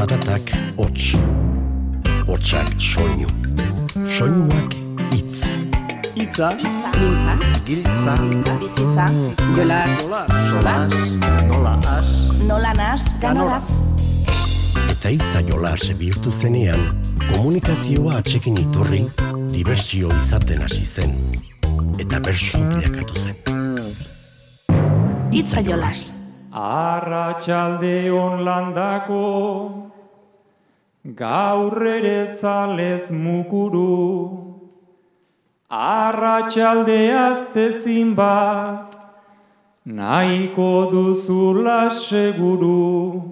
Zaratak 0.00 0.48
hots. 0.80 1.12
Hotsak 2.24 2.72
soinu. 2.80 3.26
Soinuak 4.08 4.72
hitz. 5.12 5.44
Itza, 6.16 6.48
Giltza, 6.56 7.34
Giltza, 7.66 8.14
bizitza, 8.60 9.08
jola, 9.56 9.84
solas, 10.48 10.94
nola 11.48 11.74
as, 11.84 12.08
nola 12.48 12.72
nas, 12.72 13.10
ganoraz. 13.20 13.68
Eta 14.88 15.12
hitza 15.12 15.42
jolas 15.44 15.84
bihurtu 16.00 16.32
zenean, 16.32 16.80
komunikazioa 17.34 18.22
atxekin 18.22 18.56
iturri, 18.56 19.02
dibertsio 19.52 20.08
izaten 20.16 20.64
hasi 20.64 20.80
zen. 20.84 21.12
Eta 22.00 22.22
bersu 22.24 22.62
bilakatu 22.72 23.20
zen. 23.20 23.36
Itza 25.28 25.60
jolas. 25.60 26.08
Arratxalde 26.56 28.10
on 28.10 28.40
landako, 28.48 29.79
gaur 31.04 31.86
ere 31.86 32.28
zalez 32.38 33.10
mukuru, 33.10 34.68
arratxalde 35.70 37.10
aztezin 37.16 38.14
bat, 38.14 38.94
nahiko 39.86 40.90
duzula 40.92 41.88
seguru, 41.90 43.22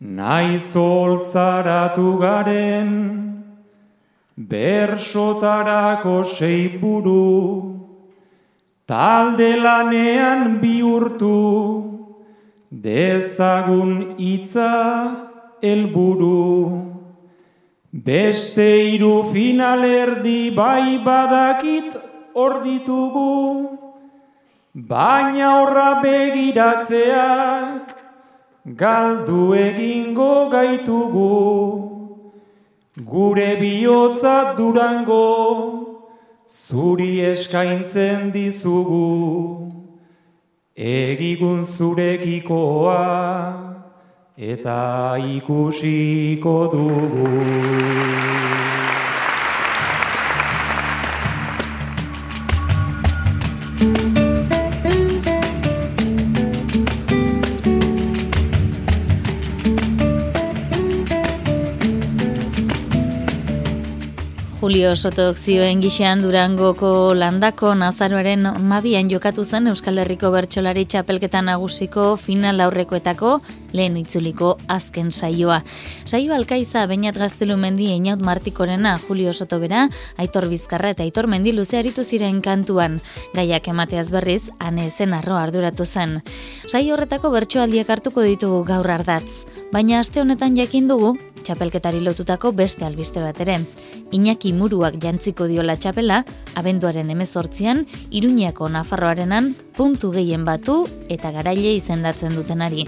nahi 0.00 0.60
zoltzaratu 0.72 2.18
garen, 2.20 2.90
bersotarako 4.38 6.24
sei 6.24 6.78
buru, 6.78 7.74
Talde 8.86 9.56
lanean 9.56 10.60
bihurtu, 10.60 12.04
dezagun 12.70 14.18
hitza 14.18 15.33
helburu. 15.64 16.94
Beste 17.92 18.68
hiru 18.90 19.16
finalerdi 19.32 20.54
bai 20.54 20.98
badakit 21.08 21.96
hor 22.34 22.54
ditugu, 22.64 23.78
baina 24.74 25.50
horra 25.58 25.90
begiratzeak 26.02 27.86
galdu 28.82 29.42
egingo 29.54 30.34
gaitugu. 30.50 31.34
Gure 33.12 33.50
bihotza 33.60 34.54
durango, 34.56 35.84
Zuri 36.46 37.20
eskaintzen 37.24 38.30
dizugu, 38.30 39.70
egigun 40.76 41.64
zurekikoa, 41.66 42.98
eta 44.36 45.14
ikusiko 45.18 46.70
dugu. 46.72 48.03
Julio 64.74 64.96
Sotok 64.98 65.36
zioen 65.38 65.78
gixean 65.78 66.18
Durangoko 66.18 66.88
landako 67.14 67.76
nazaroaren 67.78 68.48
mabian 68.66 69.06
jokatu 69.06 69.44
zen 69.46 69.70
Euskal 69.70 70.00
Herriko 70.02 70.32
Bertsolari 70.34 70.82
Txapelketa 70.90 71.44
Nagusiko 71.46 72.08
final 72.18 72.58
aurrekoetako 72.64 73.36
lehen 73.70 74.00
itzuliko 74.02 74.56
azken 74.66 75.14
saioa. 75.14 75.60
Saio 76.10 76.34
alkaiza 76.34 76.88
bainat 76.90 77.22
gaztelu 77.22 77.54
mendi 77.54 77.92
einaut 77.94 78.26
martikorena 78.26 78.98
Julio 79.06 79.32
Soto 79.32 79.62
bera, 79.62 79.86
Aitor 80.18 80.50
Bizkarra 80.50 80.90
eta 80.90 81.06
Aitor 81.06 81.30
Mendi 81.30 81.54
luze 81.54 81.78
aritu 81.78 82.02
ziren 82.02 82.42
kantuan. 82.42 82.98
Gaiak 83.38 83.70
emateaz 83.70 84.08
berriz, 84.10 84.42
ane 84.58 84.90
zen 84.90 85.14
arro 85.14 85.38
arduratu 85.38 85.86
zen. 85.86 86.18
Saio 86.66 86.98
horretako 86.98 87.30
bertsoaldiak 87.30 87.94
hartuko 87.94 88.26
ditugu 88.26 88.64
gaur 88.66 88.90
ardatz. 88.90 89.53
Baina 89.74 89.96
aste 89.98 90.20
honetan 90.22 90.54
jakin 90.54 90.84
dugu, 90.86 91.08
txapelketari 91.42 91.98
lotutako 92.06 92.52
beste 92.54 92.84
albiste 92.86 93.18
bat 93.18 93.40
ere. 93.42 93.56
Iñaki 94.14 94.52
Muruak 94.54 95.00
jantziko 95.02 95.48
diola 95.50 95.74
txapela, 95.74 96.20
abenduaren 96.54 97.10
emezortzian, 97.10 97.82
Iruñako 98.14 98.68
Nafarroarenan 98.70 99.50
puntu 99.74 100.12
gehien 100.14 100.44
batu 100.46 100.84
eta 101.10 101.34
garaile 101.34 101.74
izendatzen 101.74 102.38
dutenari. 102.38 102.86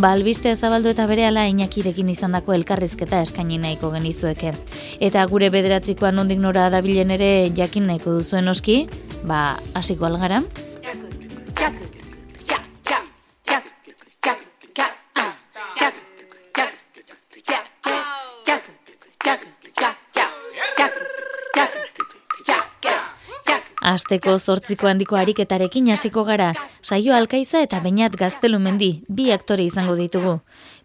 Ba 0.00 0.14
albiste 0.16 0.56
zabaldu 0.56 0.94
eta 0.96 1.04
berehala 1.10 1.44
Iñakirekin 1.52 2.08
izandako 2.16 2.56
elkarrizketa 2.56 3.20
eskaini 3.28 3.60
nahiko 3.60 3.92
genizueke. 3.92 4.54
Eta 5.04 5.28
gure 5.28 5.52
bederatzikoan 5.52 6.16
nondik 6.16 6.40
nora 6.40 6.70
dabilen 6.72 7.12
ere 7.12 7.32
jakin 7.52 7.92
nahiko 7.92 8.16
duzuen 8.22 8.48
oski, 8.48 8.86
ba 9.28 9.58
hasiko 9.76 10.08
algara. 10.08 10.40
Asteko 23.92 24.38
zortziko 24.38 24.88
handiko 24.88 25.16
ariketarekin 25.20 25.90
hasiko 25.92 26.22
gara, 26.24 26.52
saio 26.80 27.12
alkaiza 27.16 27.60
eta 27.66 27.80
bainat 27.84 28.14
gaztelumendi, 28.16 28.90
bi 29.08 29.26
aktore 29.34 29.66
izango 29.68 29.96
ditugu. 29.98 30.38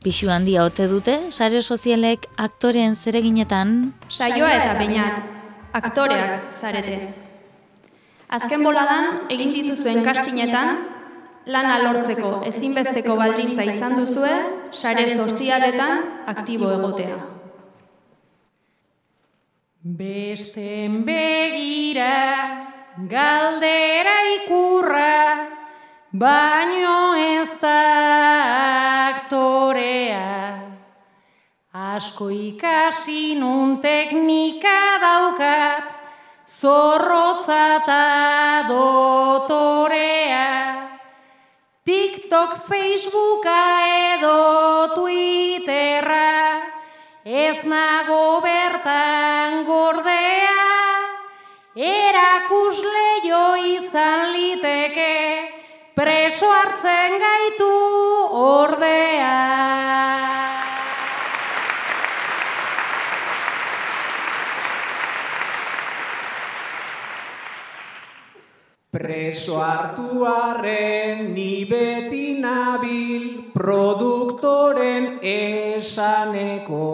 Pixu 0.04 0.32
handia 0.34 0.66
ote 0.68 0.90
dute, 0.92 1.16
sare 1.32 1.62
sozialek 1.62 2.28
aktoreen 2.48 2.96
zereginetan... 2.96 3.78
Saioa 4.10 4.52
eta 4.58 4.76
bainat, 4.82 5.32
aktoreak 5.80 6.52
zarete. 6.52 7.00
Azken 8.28 8.64
boladan, 8.68 9.24
egin 9.32 9.56
dituzuen 9.56 10.04
kastinetan, 10.04 10.84
lana 11.48 11.78
lortzeko 11.86 12.42
ezinbesteko 12.50 13.16
baldintza 13.16 13.70
izan 13.72 13.96
duzue, 14.02 14.36
sare 14.76 15.08
sozialetan 15.16 16.04
aktibo 16.36 16.74
egotea. 16.76 17.22
Besten 19.98 21.06
begira, 21.08 22.12
galdera 23.06 24.16
ikurra, 24.42 25.46
baino 26.12 27.14
ez 27.14 27.50
da 27.62 27.82
aktorea. 29.14 30.58
Asko 31.74 32.30
ikasi 32.34 33.36
nun 33.38 33.78
teknika 33.82 34.98
daukat, 35.02 35.84
zorrotza 36.50 37.78
eta 37.78 38.66
dotorea. 38.72 40.50
TikTok, 41.86 42.58
Facebooka 42.66 43.87
Preso 68.98 69.60
hartu 69.62 70.26
arren 70.26 71.28
ni 71.36 71.66
beti 71.70 72.40
nabil 72.42 73.52
produktoren 73.54 75.20
esaneko. 75.22 76.88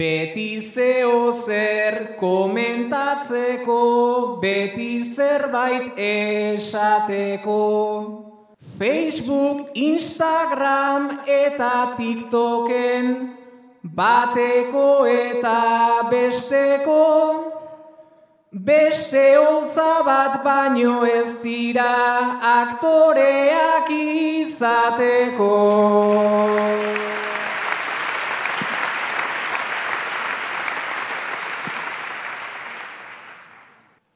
Beti 0.00 0.60
zeo 0.60 1.32
zer 1.32 1.96
komentatzeko, 2.20 3.78
beti 4.42 4.90
zerbait 5.14 5.96
esateko. 5.96 7.56
Facebook, 8.76 9.72
Instagram 9.74 11.08
eta 11.24 11.94
TikToken, 11.96 13.08
bateko 13.96 15.06
eta 15.08 15.56
besteko, 16.12 17.59
Beste 18.52 19.36
holtza 19.38 20.02
bat 20.02 20.42
baino 20.42 21.04
ez 21.06 21.38
dira 21.38 22.40
aktoreak 22.42 23.86
izateko. 23.94 25.50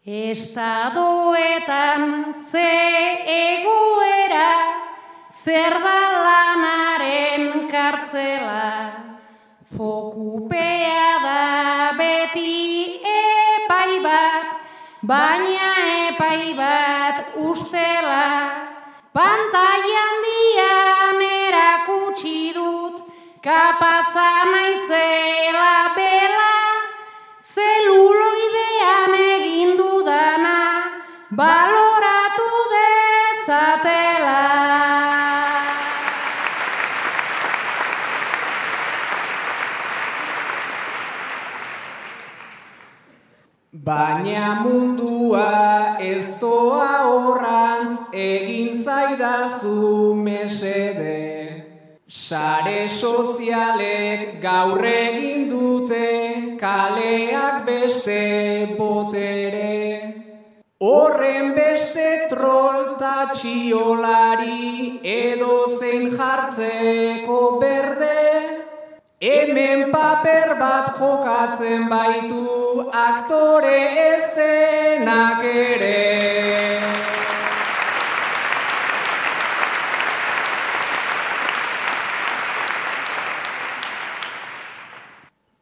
Estadoetan 0.05 2.03
ze 2.51 2.75
egoera, 3.39 4.51
zer 5.45 5.79
da 5.79 6.03
lanaren 6.27 7.71
kartzela. 7.71 8.67
Fokupea 9.77 10.14
baina 15.07 15.69
epai 16.09 16.55
bat 16.61 17.33
ustela. 17.37 18.29
Pantaian 19.15 20.15
dian 20.25 21.21
erakutsi 21.23 22.53
dut, 22.57 22.95
kapaza 23.45 24.31
naizela 24.53 25.75
Baina 43.85 44.65
mundua 44.65 45.99
ez 46.01 46.39
doa 46.41 46.93
horrantz 47.05 48.07
egin 48.17 48.79
zaidazu 48.83 50.15
mesede. 50.17 51.19
Sare 52.09 52.89
sozialek 52.89 54.41
gaur 54.41 54.81
egin 54.93 55.45
dute 55.51 56.09
kaleak 56.63 57.67
beste 57.69 58.23
botere. 58.79 59.77
Horren 60.81 61.53
beste 61.61 62.09
trol 62.33 62.97
ta 63.05 63.19
txiolari 63.37 65.01
edo 65.19 65.61
zein 65.77 66.09
jartzeko 66.17 67.41
berde. 67.61 68.14
Hemen 69.25 69.91
paper 69.91 70.51
bat 70.61 70.99
jokatzen 70.99 71.87
baitu 71.89 72.91
aktore 72.93 73.79
ezenak 74.03 75.45
ere. 75.53 76.03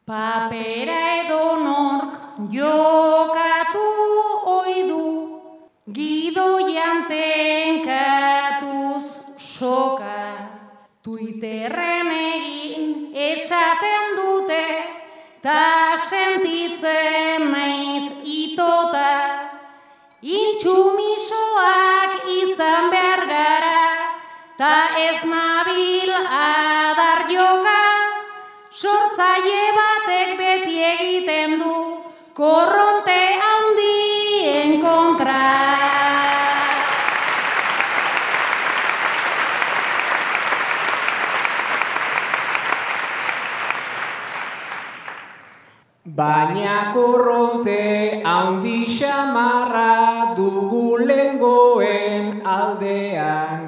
Papera 0.05 0.99
edo 1.23 1.43
nork 1.63 2.19
jokatu 2.51 3.12
ta 15.43 15.97
sentitzen 16.09 17.51
naiz 17.51 18.11
itota. 18.23 19.11
Intsumisoak 20.23 22.13
izan 22.41 22.91
behar 22.93 23.23
gara, 23.27 23.79
ta 24.57 24.75
ez 25.07 25.19
nabil 25.27 25.42
Baina 46.15 46.93
korronte 46.93 48.21
handi 48.23 48.85
xamarra 48.85 50.35
dugu 50.37 51.07
lengoen 51.09 52.43
aldean. 52.55 53.63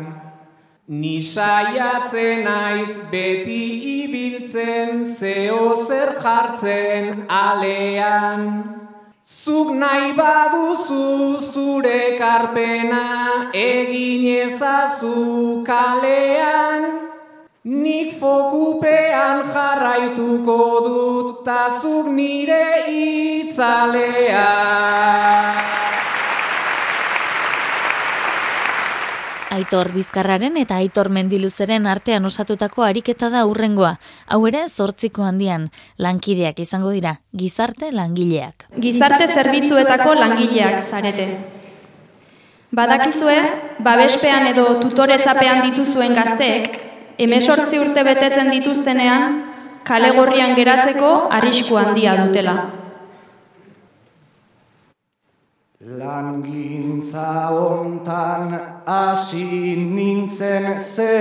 Ni 0.88 1.24
saiatzen 1.24 2.44
naiz 2.46 3.08
beti 3.10 3.64
ibiltzen 4.04 5.08
zeo 5.18 5.74
zer 5.88 6.14
jartzen 6.22 7.26
alean. 7.40 8.46
Zuk 9.26 9.74
nahi 9.82 10.14
baduzu 10.14 11.42
zure 11.42 12.04
karpena 12.22 13.50
egin 13.66 14.30
ezazu 14.46 15.64
kalean. 15.66 17.15
Nik 17.66 18.12
fokupean 18.22 19.40
jarraituko 19.50 20.58
dut 20.86 21.40
ta 21.48 21.64
zuk 21.82 22.12
nire 22.14 22.86
itzalea. 22.94 24.44
Aitor 29.58 29.90
Bizkarraren 29.98 30.62
eta 30.62 30.78
Aitor 30.78 31.10
Mendiluzeren 31.10 31.90
artean 31.90 32.30
osatutako 32.30 32.86
ariketa 32.86 33.32
da 33.34 33.48
urrengoa. 33.50 33.96
Hau 34.30 34.46
ere 34.46 34.68
zortziko 34.70 35.26
handian, 35.26 35.72
lankideak 35.98 36.62
izango 36.62 36.94
dira, 36.94 37.18
gizarte 37.34 37.90
langileak. 37.90 38.70
Gizarte 38.78 39.26
zerbitzuetako 39.26 40.14
langileak 40.22 40.84
zarete. 40.84 41.32
Badakizue, 42.70 43.40
babespean 43.80 44.52
edo 44.54 44.76
tutoretzapean 44.84 45.72
dituzuen 45.72 46.14
gazteek, 46.14 46.86
emesortzi 47.18 47.80
urte 47.80 48.04
betetzen 48.04 48.50
dituztenean, 48.54 49.44
kale 49.86 50.10
gorrian 50.16 50.56
geratzeko 50.58 51.12
arrisku 51.38 51.78
handia 51.78 52.16
dutela. 52.24 52.56
Langintza 55.86 57.50
hontan 57.54 58.56
hasi 58.86 59.76
nintzen 59.78 60.80
ze, 60.80 61.18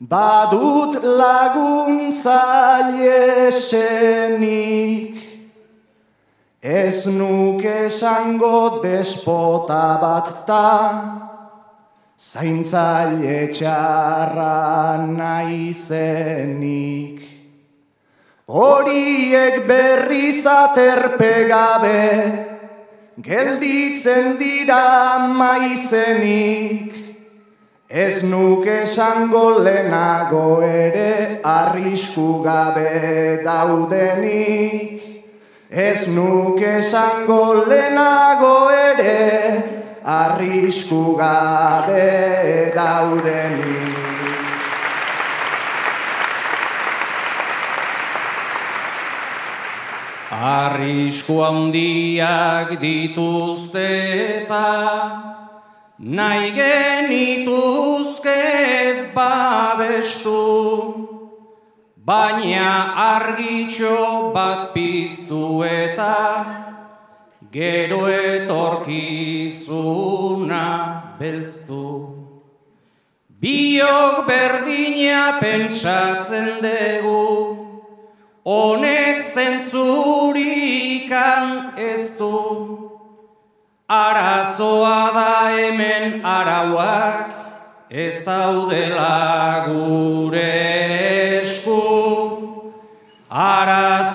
badut 0.00 1.02
laguntza 1.04 2.40
lesenik, 2.96 4.40
ez 6.62 7.06
nuke 7.12 7.86
esango 7.90 8.80
despota 8.80 9.98
bat 10.00 10.46
ta, 10.48 11.23
zaintzaile 12.18 13.50
txarra 13.50 15.02
naizenik. 15.10 16.54
Horiek 18.46 19.66
berriz 19.66 20.46
aterpe 20.46 21.48
gabe, 21.48 22.32
gelditzen 23.18 24.38
dira 24.38 25.26
maizenik. 25.26 26.92
Ez 27.88 28.22
nuke 28.30 28.82
esango 28.82 29.58
lehenago 29.58 30.62
ere 30.62 31.40
arrisku 31.42 32.42
gabe 32.44 33.42
daudenik. 33.44 35.02
Ez 35.70 36.08
nuke 36.14 36.78
esango 36.78 37.66
lehenago 37.66 38.70
ere 38.70 39.83
arrisku 40.04 41.16
gabe 41.16 42.72
daudenik. 42.76 43.96
Arrisku 50.30 51.40
handiak 51.40 52.76
dituzte 52.80 53.88
eta 54.44 54.68
nahi 55.98 56.52
genituzke 56.52 58.42
babestu, 59.16 60.44
baina 61.96 62.92
argitxo 63.08 64.32
bat 64.36 64.74
piztu 64.74 65.64
eta 65.64 66.73
gero 67.54 68.10
etorkizuna 68.10 69.14
belztu. 71.20 71.86
Biok 73.40 74.26
berdina 74.26 75.38
pentsatzen 75.38 76.48
dugu, 76.64 77.22
honek 78.42 79.18
zentzurikan 79.22 80.64
ez 81.78 82.18
du. 82.18 82.34
Arazoa 83.86 85.00
da 85.14 85.54
hemen 85.54 86.26
arauak, 86.26 87.28
ez 87.88 88.24
daudela 88.26 89.64
gure 89.68 90.58
esku. 91.38 91.82
Arazoa 93.30 94.13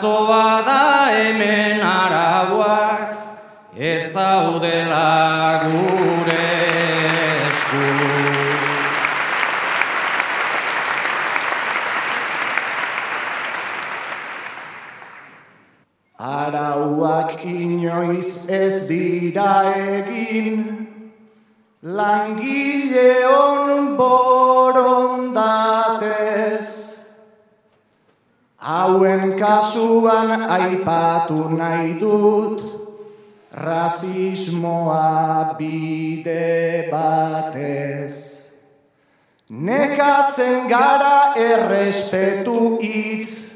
dela 4.90 5.70
gure 5.70 6.50
esku. 7.50 7.86
Arauak 16.20 17.46
inoiz 17.46 18.50
ez 18.50 18.88
dira 18.90 19.54
egin, 19.98 20.58
langile 21.84 23.12
hon 23.30 23.96
borondatez. 24.00 25.30
Hauen 28.58 29.24
kasuan 29.40 30.30
aipatu 30.58 31.40
nahi 31.62 31.90
dut, 32.02 32.79
rasismoa 33.60 35.56
bide 35.58 36.88
batez. 36.92 38.16
Nekatzen 39.50 40.70
gara 40.70 41.34
errespetu 41.36 42.78
hitz, 42.82 43.56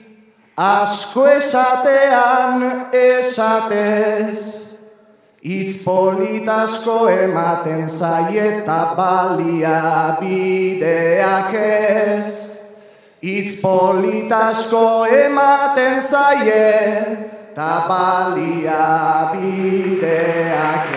asko 0.57 1.27
esatean 1.37 2.89
esatez. 2.91 4.63
Itz 5.43 5.83
politasko 5.83 7.09
ematen 7.11 7.87
zaieta 7.87 8.95
balia 8.95 10.17
bideak 10.19 11.53
ez. 11.53 12.29
Itz 13.21 13.59
politasko 13.61 15.05
ematen 15.05 15.99
zaieta 17.53 17.87
balia 17.87 19.31
bideak. 19.33 20.87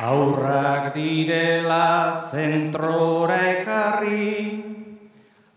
Aurrak 0.00 0.94
direla 0.94 2.12
zentrora 2.30 3.36
ekarri, 3.60 4.64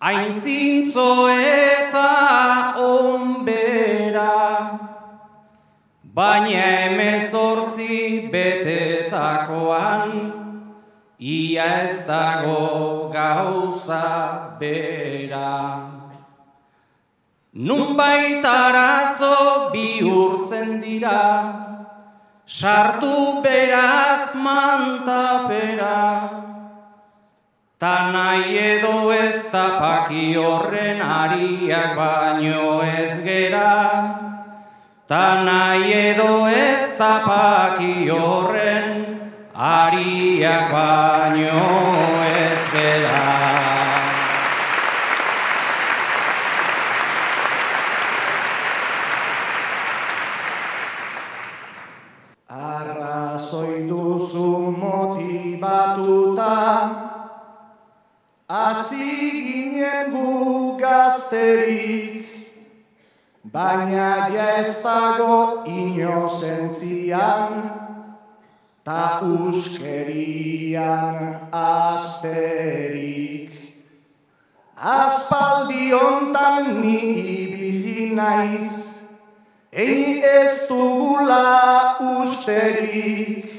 hain 0.02 0.34
zintzo 0.34 1.30
eta 1.30 2.74
onbera, 2.78 4.80
baina 6.04 6.66
emezortzi 6.92 8.28
betetakoan, 8.30 10.43
ia 11.24 11.88
ez 11.88 12.06
dago 12.08 13.10
gauza 13.14 14.58
bera. 14.60 15.88
Nun 17.54 17.96
baitarazo 17.96 19.72
bihurtzen 19.72 20.82
dira, 20.82 21.22
sartu 22.46 23.40
beraz 23.40 24.36
mantapera, 24.36 26.02
ta 27.80 27.96
nahi 28.12 28.58
edo 28.74 29.12
ez 29.14 29.48
tapaki 29.52 30.36
horren 30.36 31.00
ariak 31.00 31.96
baino 31.96 32.82
ez 32.84 33.24
gera, 33.24 33.72
ta 35.08 35.26
nahi 35.48 35.94
edo 35.94 36.48
ez 36.48 36.98
tapaki 36.98 38.10
horren 38.10 38.63
ariak 39.64 40.72
baino 40.72 41.60
ez 42.28 42.64
gera. 42.74 43.20
Arrazoi 52.50 53.88
duzu 53.88 54.50
motibatuta, 54.82 56.56
hasi 58.50 59.08
ginen 59.46 60.12
gazterik, 60.84 62.28
baina 63.56 64.12
ja 64.36 64.50
ez 64.60 64.76
dago 64.84 65.64
inozentzian, 65.72 67.54
ta 68.84 69.24
uskerian 69.48 71.40
asterik. 71.52 73.52
Aspaldi 74.76 75.92
hontan 75.96 76.82
ni 76.82 77.00
ibili 77.48 78.16
naiz, 78.16 78.94
Ein 79.74 80.22
ez 80.22 80.70
dugula 80.70 81.98
usterik, 82.22 83.50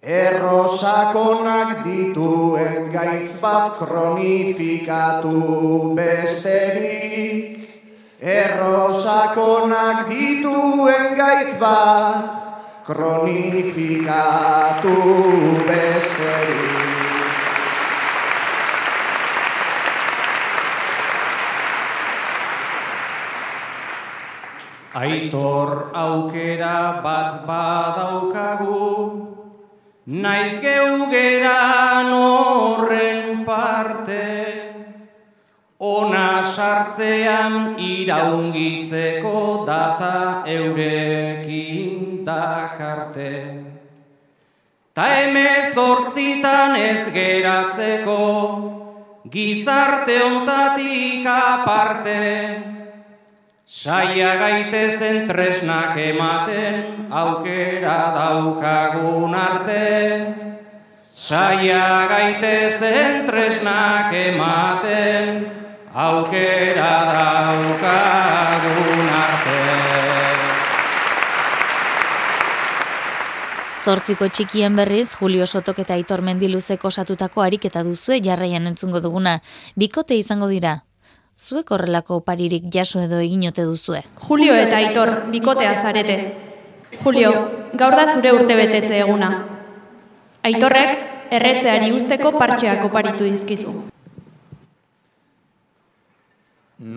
errosakonak 0.00 1.82
dituen 1.82 2.92
gaitz 2.92 3.40
bat 3.42 3.74
kronifikatu 3.74 5.96
besterik. 5.98 7.66
Errosakonak 8.22 10.06
dituen 10.12 11.18
gaitz 11.18 11.58
bat 11.58 12.45
kronifikatu 12.86 14.94
besterik. 15.66 16.86
Aitor 24.96 25.92
aukera 25.92 27.04
bat 27.04 27.44
badaukagu, 27.44 28.88
naiz 30.06 30.62
geugeran 30.62 32.14
horren 32.14 33.44
parte, 33.44 34.30
ona 35.82 36.46
sartzean 36.54 37.74
iraungitzeko 37.76 39.66
data 39.66 40.46
eurekin 40.48 41.85
dakarte. 42.26 43.32
Ta 44.92 45.06
emez 45.22 45.76
hortzitan 45.78 46.74
ez 46.76 47.12
geratzeko, 47.14 48.22
gizarte 49.30 50.16
ontatik 50.24 51.26
aparte, 51.26 52.22
Saia 53.66 54.36
gaitezen 54.38 55.26
tresnak 55.26 55.96
ematen, 55.98 57.10
aukera 57.10 58.14
daukagun 58.14 59.34
arte. 59.34 60.34
Saia 61.02 62.06
gaitezen 62.06 63.26
tresnak 63.26 64.14
ematen, 64.14 65.50
aukera 65.90 66.94
daukagun 67.10 69.08
arte. 69.18 70.15
Zortziko 73.86 74.26
txikien 74.26 74.74
berriz, 74.74 75.12
Julio 75.14 75.44
Sotok 75.46 75.76
eta 75.84 75.94
Aitor 75.94 76.18
Mendiluzek 76.26 76.82
osatutako 76.88 77.44
ariketa 77.44 77.84
duzue 77.86 78.16
jarraian 78.18 78.64
entzungo 78.66 78.98
duguna. 79.04 79.36
Bikote 79.78 80.16
izango 80.18 80.48
dira, 80.50 80.72
Zuek 81.38 81.70
horrelako 81.70 82.18
paririk 82.26 82.66
jaso 82.74 83.04
edo 83.04 83.20
eginote 83.22 83.62
duzue. 83.62 84.00
Julio 84.26 84.56
eta 84.58 84.80
Aitor, 84.80 85.12
bikotea 85.30 85.76
zarete. 85.78 86.16
Julio, 87.04 87.30
gaur 87.78 87.94
da 87.94 88.08
zure 88.10 88.32
urte 88.34 88.58
betetze 88.58 88.98
eguna. 89.04 89.30
Aitorrek, 90.50 91.06
erretzeari 91.38 91.92
usteko 91.94 92.34
partxeak 92.40 92.82
oparitu 92.90 93.30
dizkizu. 93.30 93.76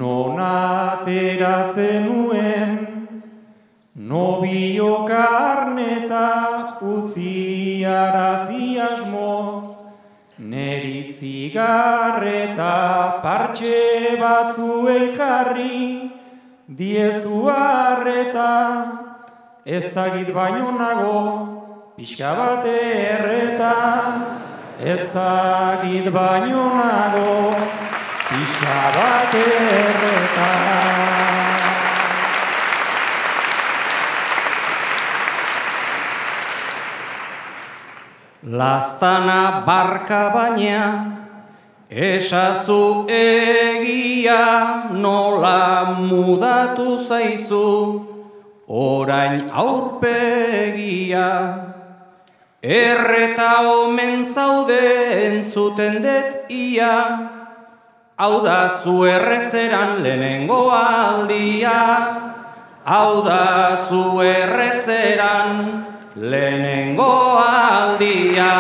Nona 0.02 1.04
tera 1.06 1.54
zenuen, 1.76 2.89
nobio 4.10 5.06
karneta 5.06 6.78
utzi 6.82 7.86
arazi 7.86 8.80
asmoz, 8.80 9.66
Neri 10.40 11.02
zigarreta 11.18 12.76
partxe 13.22 14.18
batzuei 14.22 15.12
jarri, 15.18 16.12
diezu 16.80 17.44
harreta, 17.52 18.54
ezagit 19.66 20.34
baino 20.34 20.72
nago, 20.80 21.20
pixka 21.98 22.34
bat 22.40 22.66
erreta, 22.66 23.76
ezagit 24.96 26.10
baino 26.18 26.66
nago, 26.80 27.38
pixka 28.32 28.82
bat 28.98 29.40
erreta. 29.46 31.19
Lastana 38.44 39.66
barka 39.66 40.32
baina, 40.32 41.18
esazu 41.92 43.06
egia 43.12 44.94
nola 44.96 46.00
mudatu 46.00 47.04
zaizu, 47.04 48.08
orain 48.70 49.52
aurpegia. 49.52 51.28
Erreta 52.64 53.52
omen 53.84 54.24
zaude 54.26 54.88
entzuten 55.28 56.02
det 56.02 56.48
ia, 56.48 56.96
hau 58.16 58.40
da 58.40 58.80
zu 58.82 59.04
errezeran 59.04 60.00
lehenengo 60.02 60.72
aldia, 60.72 61.76
hau 62.88 63.22
da 63.28 63.76
zu 63.76 64.22
errezeran 64.24 65.89
lehenengo 66.16 67.38
aldia. 67.38 68.52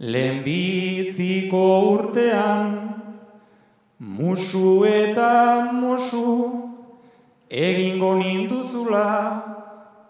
Lehenbiziko 0.00 1.62
urtean, 1.92 2.72
musu 4.00 4.84
eta 4.84 5.70
musu, 5.72 6.26
egingo 7.48 8.16
ninduzula, 8.18 9.06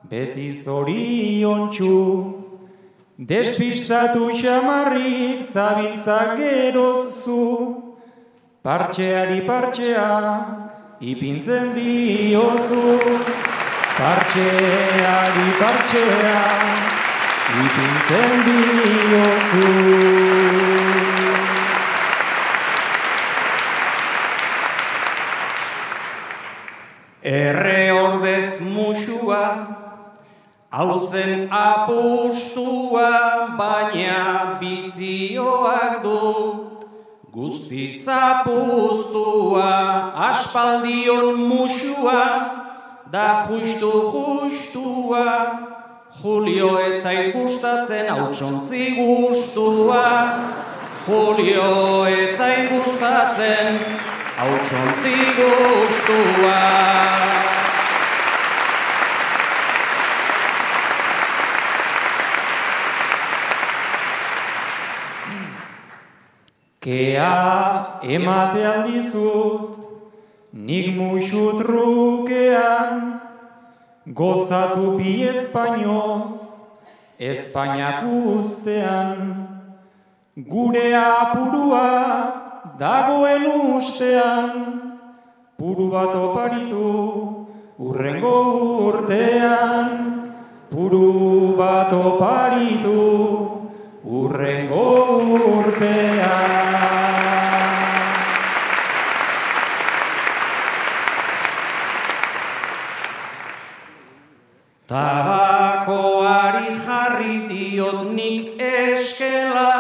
beti 0.09 0.63
zorion 0.65 1.69
txu. 1.71 1.99
Despistatu 3.19 4.33
xamarrik 4.41 5.45
zabiltzak 5.45 6.41
erozu, 6.41 7.82
partxeari 8.63 9.41
partxea, 9.43 10.07
ipintzen 11.01 11.75
diozu. 11.75 12.95
Partxeari 13.99 15.49
partxea, 15.59 16.43
ipintzen 17.65 18.45
diozu. 18.47 19.67
Erre 27.23 27.83
ordez 27.99 28.61
musua, 28.71 29.47
hauzen 30.71 31.49
apustua, 31.51 33.11
baina 33.59 34.59
bizioak 34.63 36.03
du. 36.07 36.72
Guzti 37.33 37.89
zapuztua, 37.93 39.65
aspaldion 40.15 41.49
musua, 41.49 42.25
da 43.11 43.47
justu 43.49 43.93
justua. 44.13 45.25
Julio 46.23 46.77
etzait 46.79 47.33
gustatzen 47.33 48.11
hautsontzi 48.13 48.91
gustua. 48.99 50.05
Julio 51.09 52.05
etzait 52.05 52.69
gustatzen 52.69 53.81
hautsontzi 54.37 55.17
gustua. 55.41 56.61
Kea 66.83 68.01
emate 68.03 68.63
aldizut, 68.67 69.77
nik 70.53 70.97
musu 70.97 71.45
trukean, 71.61 73.21
gozatu 74.07 74.97
bi 74.99 75.23
espainoz, 75.31 76.51
Espainiak 77.23 78.03
ustean, 78.03 79.47
gure 80.35 80.89
apurua 80.99 81.87
dagoen 82.83 83.47
ustean, 83.79 84.51
puru 85.55 85.87
bat 85.95 86.19
oparitu 86.19 87.47
urrengo 87.79 88.39
urtean, 88.91 89.91
puru 90.67 91.55
bat 91.55 91.95
oparitu 91.95 93.62
urrengo 94.05 94.87
urtean. 95.57 97.03
Tabakoari 104.93 106.77
jarri 106.85 107.37
diot 107.49 108.13
nik 108.13 108.61
eskela, 108.61 109.73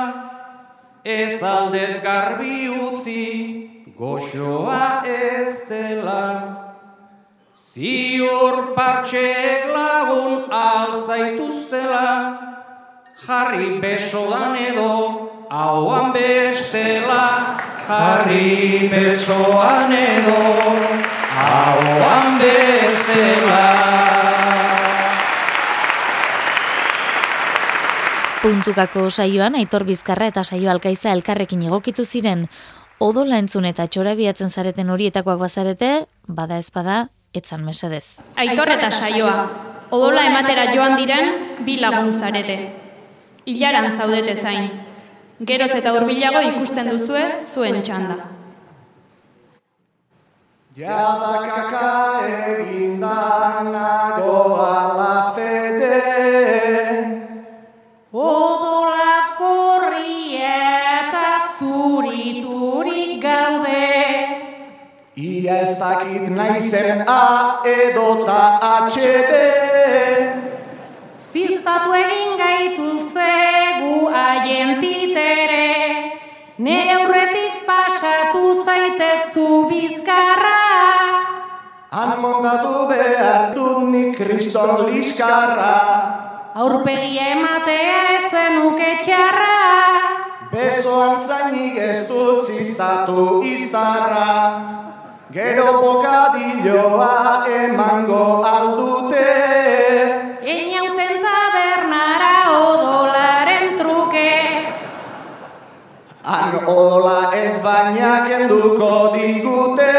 ez 1.04 1.42
aldet 1.42 2.00
garbi 2.02 2.70
utzi, 2.70 3.90
goxoa 3.98 5.04
ez 5.04 5.68
dela. 5.68 6.24
Ziur 7.52 8.72
partxeek 8.72 9.68
lagun 9.74 10.48
alzaituztela, 10.48 12.08
jarri 13.32 13.78
besodan 13.80 14.56
edo 14.60 14.92
hauan 15.48 16.12
bestela. 16.12 17.24
Jarri 17.82 18.88
besoan 18.92 19.92
edo 19.92 20.42
hauan 21.36 22.36
bestela. 22.40 23.62
Puntukako 28.42 29.08
saioan 29.10 29.54
Aitor 29.54 29.84
Bizkarra 29.86 30.28
eta 30.30 30.44
saio 30.44 30.70
alkaiza 30.70 31.12
elkarrekin 31.14 31.62
egokitu 31.70 32.04
ziren 32.04 32.46
odola 33.00 33.38
entzun 33.42 33.66
eta 33.70 33.86
txorabiatzen 33.86 34.50
zareten 34.50 34.90
horietakoak 34.90 35.40
bazarete, 35.40 35.90
bada 36.28 36.58
ezpada, 36.58 37.08
etzan 37.34 37.64
mesedez. 37.64 38.18
Aitor 38.36 38.76
eta 38.76 38.90
saioa, 38.90 39.36
odola 39.90 40.28
ematera 40.30 40.70
joan 40.74 40.96
diren 41.00 41.34
bi 41.66 41.80
lagun 41.80 42.12
zarete. 42.12 42.81
Ilaran 43.46 43.98
zaudete 43.98 44.34
zain. 44.36 44.68
Geroz 45.46 45.72
eta 45.74 45.92
hurbilago 45.94 46.40
ikusten 46.52 46.90
duzue 46.92 47.22
zuen 47.42 47.80
txanda. 47.82 48.16
Jadakaka 50.76 51.88
egindan 52.58 53.72
nagoa 53.74 54.76
la 54.98 55.16
fede, 55.34 55.98
Odola 58.12 59.16
korri 59.40 60.38
eta 60.38 61.26
zuriturik 61.58 63.20
gaude. 63.22 63.88
ia 65.16 65.60
ez 65.60 65.78
dakit 65.80 66.28
naizen 66.30 67.04
A 67.08 67.60
edota 67.64 68.40
HB. 68.62 69.51
Ziztatu 71.72 71.94
egin 71.96 72.32
gaituzegu 72.36 74.08
haien 74.12 74.72
titere, 74.76 75.68
nire 76.58 76.96
aurretik 76.98 77.62
pasatu 77.64 78.42
zaitezu 78.60 79.46
bizkarra. 79.70 80.58
Han 81.96 82.20
mondatu 82.20 82.90
behar 82.90 83.54
dut 83.54 83.88
nik 83.88 84.20
kriston 84.20 84.84
liskarra. 84.90 85.72
Aurpegi 86.60 87.16
ematea 87.30 87.96
etzen 88.18 88.60
uke 88.66 88.92
txarra. 89.06 89.56
Besoan 90.52 91.16
zainik 91.24 91.80
ez 91.88 92.04
dut 92.10 92.52
ziztatu 92.52 93.40
izarra. 93.48 94.28
Gero 95.32 95.72
bokadilloa 95.80 97.16
emango 97.64 98.24
aldute. 98.44 99.61
Odola 106.82 107.30
ez 107.38 107.62
baina 107.62 108.12
kenduko 108.26 109.12
digute. 109.14 109.90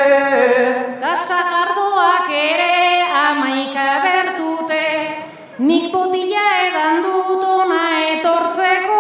Da 1.04 1.13
sagardoak 1.15 2.28
ere 2.36 2.74
amaika 3.19 3.86
bertute. 4.04 4.82
Nik 5.63 5.86
botila 5.93 6.43
edan 6.65 7.00
dut 7.06 7.46
ona 7.54 7.80
etortzeko. 8.10 9.00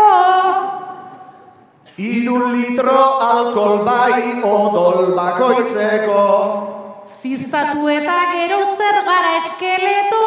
Iru 2.07 2.39
litro 2.53 3.03
alkohol 3.27 3.83
bai 3.89 4.39
odol 4.53 5.11
bakoitzeko. 5.19 6.23
Ziztatu 7.19 7.93
eta 7.97 8.19
gero 8.31 8.63
zer 8.79 9.03
gara 9.11 9.37
eskeleto. 9.43 10.25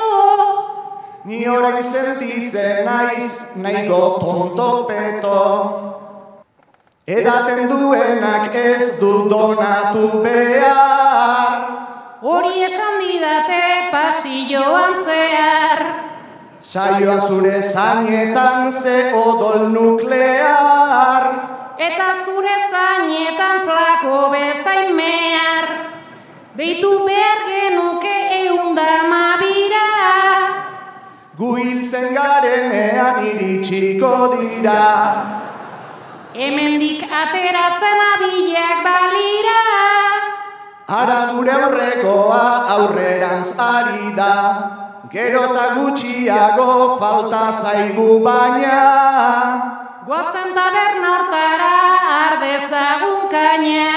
Ni 1.24 1.44
orain 1.48 1.82
sentitzen 1.82 2.84
naiz 2.84 3.56
nahiko 3.56 4.02
tonto 4.20 4.72
peto. 4.92 5.44
Edaten 7.06 7.68
duenak 7.70 8.50
ez 8.58 8.98
du 8.98 9.28
donatu 9.30 10.08
behar. 10.24 11.60
Hori 12.18 12.64
esan 12.66 12.96
didate 12.98 13.60
pasilloan 13.92 14.96
zehar. 15.06 15.84
Saioa 16.60 17.20
zure 17.28 17.60
zainetan 17.62 18.72
ze 18.72 18.96
odol 19.14 19.68
nuklear. 19.76 21.28
Eta 21.78 22.08
zure 22.26 22.56
zainetan 22.72 23.62
flako 23.62 24.18
bezain 24.34 24.90
mehar. 24.98 25.70
Deitu 26.58 26.90
behar 27.06 27.46
genuke 27.52 28.18
eunda 28.42 28.90
mabira. 29.14 29.86
Guiltze 31.38 31.70
hiltzen 31.70 32.14
garenean 32.18 33.26
iritsiko 33.30 34.14
dira. 34.34 35.35
Hemendik 36.36 37.00
ateratzen 37.00 38.00
abilak 38.12 38.80
balira. 38.84 39.60
Ara 40.86 41.20
gure 41.32 41.52
aurrekoa 41.58 42.42
aurrerantz 42.74 43.54
ari 43.66 44.10
da. 44.18 44.34
Gero 45.14 45.44
eta 45.48 45.64
gutxiago 45.76 46.98
falta 47.00 47.40
zaigu 47.62 48.18
baina. 48.26 48.76
Guazen 50.04 50.52
taberna 50.58 51.14
hortara 51.14 51.72
ardezagun 52.18 53.32
kaina. 53.32 53.88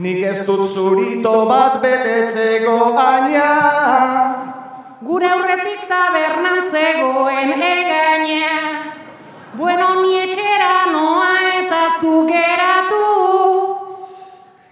Nik 0.00 0.24
ez 0.32 0.40
dut 0.46 0.64
zurito 0.72 1.34
bat 1.52 1.76
betetzeko 1.84 2.78
aina. 3.04 3.50
Gure 5.04 5.28
aurretik 5.36 5.84
tabernan 5.92 6.72
zegoen 6.72 7.68
egaina. 7.68 8.48
Bueno, 9.60 9.86
ni 10.00 10.16
etxera 10.24 10.74
noa 10.92 11.49
eta 11.90 12.00
zugeratu. 12.00 13.06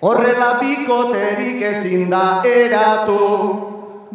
Horrela 0.01 0.59
bikoterik 0.61 1.63
ezin 1.63 2.11
da 2.11 2.43
eratu. 2.47 3.19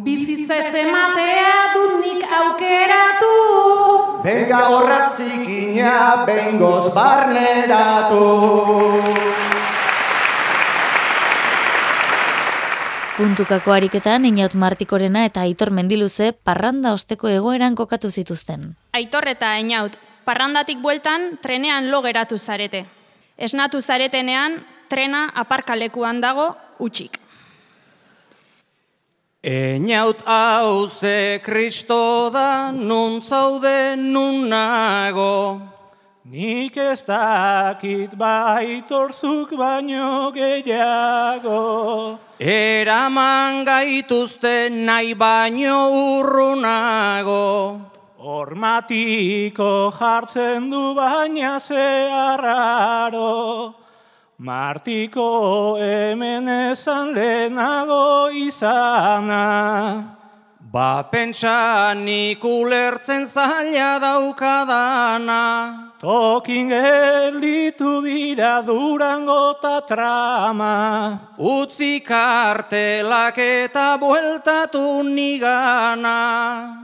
Bizitza 0.04 0.56
ez 0.56 0.74
ematea 0.74 1.52
dut 1.74 1.98
nik 2.00 2.24
aukeratu. 2.24 3.34
Benga 4.24 4.60
horrat 4.68 5.12
zikina, 5.16 6.24
bengoz 6.26 6.94
barneratu. 6.94 8.24
Puntukako 13.14 13.70
ariketan, 13.70 14.24
inaut 14.24 14.56
martikorena 14.58 15.24
eta 15.28 15.44
aitor 15.46 15.70
mendiluze 15.70 16.32
parranda 16.32 16.92
osteko 16.96 17.28
egoeran 17.28 17.76
kokatu 17.78 18.10
zituzten. 18.10 18.74
Aitor 18.92 19.28
eta 19.30 19.52
Einaut, 19.54 19.94
parrandatik 20.24 20.80
bueltan 20.80 21.38
trenean 21.42 21.90
lo 21.90 22.02
geratu 22.02 22.38
zarete. 22.38 22.86
Esnatu 23.36 23.80
zaretenean, 23.80 24.64
trena 24.88 25.28
aparkalekuan 25.34 26.20
dago 26.20 26.54
utxik. 26.78 27.18
Einaut 29.44 30.22
hau 30.24 30.88
ze 30.88 31.40
kristo 31.44 32.30
da, 32.32 32.72
nun 32.72 33.20
zaude 33.20 33.96
nun 33.96 34.48
nago. 34.48 35.60
Nik 36.24 36.78
ez 36.80 37.02
dakit 37.04 38.14
baitorzuk 38.16 39.50
baino 39.60 40.32
gehiago. 40.32 42.16
Eraman 42.40 43.66
gaituzte 43.68 44.70
nahi 44.72 45.12
baino 45.12 45.92
urrunago. 45.92 47.76
Hormatiko 48.24 49.92
jartzen 49.92 50.70
du 50.72 50.94
baina 50.96 51.58
zeharraro. 51.60 53.24
Martiko 54.38 55.76
hemen 55.76 56.48
esan 56.48 57.12
lehenago 57.12 58.32
izana. 58.32 59.42
Ba 60.72 61.04
pentsa 61.12 61.92
nik 61.92 62.40
ulertzen 62.42 63.26
zaila 63.26 64.00
daukadana. 64.00 65.92
Tokin 66.00 66.72
gelditu 66.72 68.00
dira 68.00 68.62
durango 68.64 69.60
ta 69.60 69.82
trama. 69.84 71.20
Utzi 71.36 72.00
kartelak 72.00 73.36
eta 73.36 73.98
bueltatu 74.00 75.04
nigana. 75.04 76.83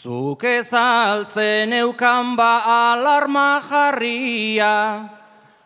Zuk 0.00 0.48
ezaltzen 0.48 1.76
eukan 1.76 2.32
ba 2.32 2.64
alarma 2.64 3.60
jarria. 3.60 5.04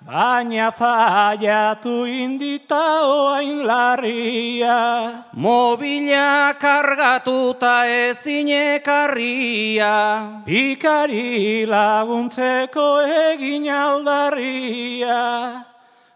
Baina 0.02 0.74
faiatu 0.74 2.02
indita 2.02 3.06
oain 3.06 3.62
larria. 3.62 5.22
Mobila 5.38 6.50
kargatuta 6.58 7.86
ezin 7.86 8.50
ekarria. 8.50 10.42
Pikari 10.42 11.62
laguntzeko 11.70 13.06
egin 13.30 13.70
aldarria. 13.70 15.73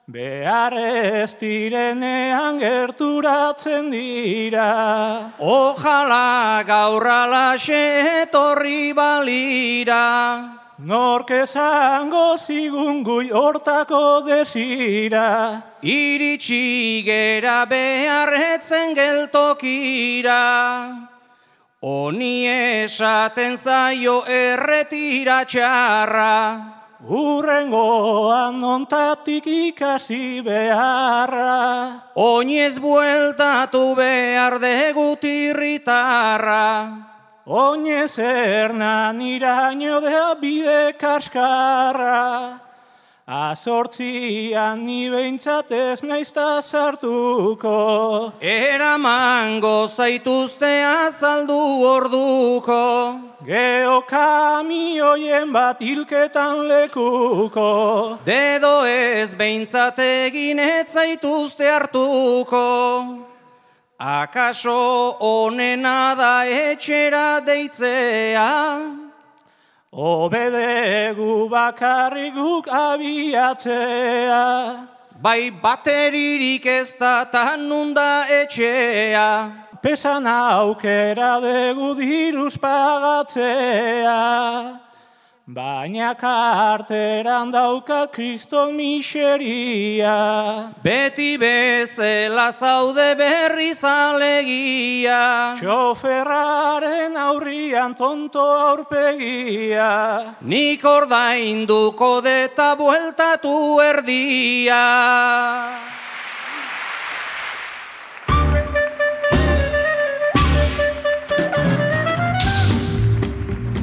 Behar 0.08 0.72
ez 0.72 1.34
direnean 1.36 2.56
gerturatzen 2.56 3.90
dira. 3.92 5.34
Ojala 5.36 6.64
gaur 6.64 7.04
alaxe 7.04 8.22
etorri 8.22 8.94
balira. 8.96 10.64
Nork 10.78 11.28
esango 11.28 12.38
zigun 12.38 13.02
gui 13.04 13.28
hortako 13.28 14.24
desira. 14.24 15.60
Iritsi 15.82 17.04
gera 17.04 17.66
beharretzen 17.68 18.96
geltokira. 18.96 20.40
Oni 21.82 22.48
esaten 22.48 23.60
zaio 23.60 24.22
erretira 24.24 25.44
txarra. 25.44 26.77
Urrengoan 27.08 28.60
nontatik 28.60 29.48
ikasi 29.48 30.44
beharra. 30.44 32.12
Oinez 32.14 32.76
bueltatu 32.76 33.96
behar 33.96 34.60
degutirritarra. 34.60 36.68
Oinez 37.48 38.20
ernan 38.20 39.24
iraino 39.24 40.04
da 40.04 40.36
bide 40.36 40.92
kaskarra. 41.00 42.67
Azortzian 43.28 44.86
ni 44.86 45.10
behintzat 45.12 45.70
ez 45.70 46.00
naizta 46.00 46.62
sartuko. 46.62 48.32
Eramango 48.40 49.86
zaituzte 49.88 50.70
azaldu 50.80 51.58
orduko. 51.84 53.20
Geo 53.44 54.00
kamioien 54.08 55.52
bat 55.52 55.76
hilketan 55.78 56.64
lekuko. 56.70 58.16
Dedo 58.24 58.86
ez 58.88 59.34
behintzat 59.36 59.98
egin 59.98 60.58
ez 60.58 60.88
zaituzte 60.88 61.68
hartuko. 61.68 62.64
Akaso 64.00 65.18
onena 65.20 66.14
da 66.16 66.46
etxera 66.46 67.44
deitzea. 67.44 69.07
Obedegu 69.92 71.48
bakarrik 71.48 72.34
guk 72.34 72.66
abiatzea. 72.68 74.44
Bai 75.22 75.50
bateririk 75.50 76.66
ez 76.66 76.92
da 76.98 77.24
tanunda 77.24 78.24
etxea. 78.28 79.50
Pesan 79.82 80.26
aukera 80.26 81.40
degu 81.40 81.94
diruz 81.96 82.58
pagatzea. 82.58 84.18
Baina 85.48 86.12
karteran 86.14 87.50
dauka 87.50 88.12
kriston 88.12 88.76
miseria. 88.76 90.74
Beti 90.84 91.38
bezela 91.40 92.52
zaude 92.52 93.16
berri 93.16 93.72
zalegia. 93.72 95.56
Txoferraren 95.56 97.16
aurrian 97.16 97.96
tonto 97.96 98.44
aurpegia. 98.44 100.36
Nik 100.42 100.84
ordainduko 100.84 102.20
deta 102.20 102.74
bueltatu 102.76 103.80
erdia. 103.80 104.84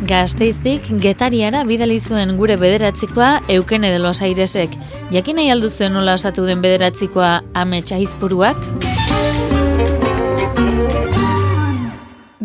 Gazteizik 0.06 0.86
getariara 1.02 1.64
bidali 1.66 1.96
zuen 2.00 2.36
gure 2.38 2.58
bederatzikoa 2.62 3.30
Eukene 3.50 3.90
de 3.92 4.00
los 4.00 4.22
Airesek. 4.22 4.70
Jakin 5.10 5.40
nahi 5.40 5.50
aldu 5.50 5.70
zuen 5.70 5.96
nola 5.98 6.14
osatu 6.20 6.46
den 6.46 6.62
bederatzikoa 6.62 7.30
ametsa 7.58 7.98
izpuruak? 7.98 8.60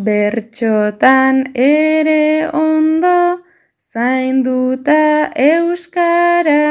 Bertxotan 0.07 1.43
ere 1.55 2.49
ondo 2.57 3.43
zainduta 3.93 5.29
euskara. 5.37 6.65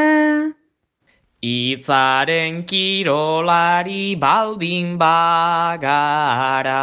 Itzaren 1.45 2.63
kirolari 2.65 4.15
baldin 4.15 4.97
bagara. 4.97 6.79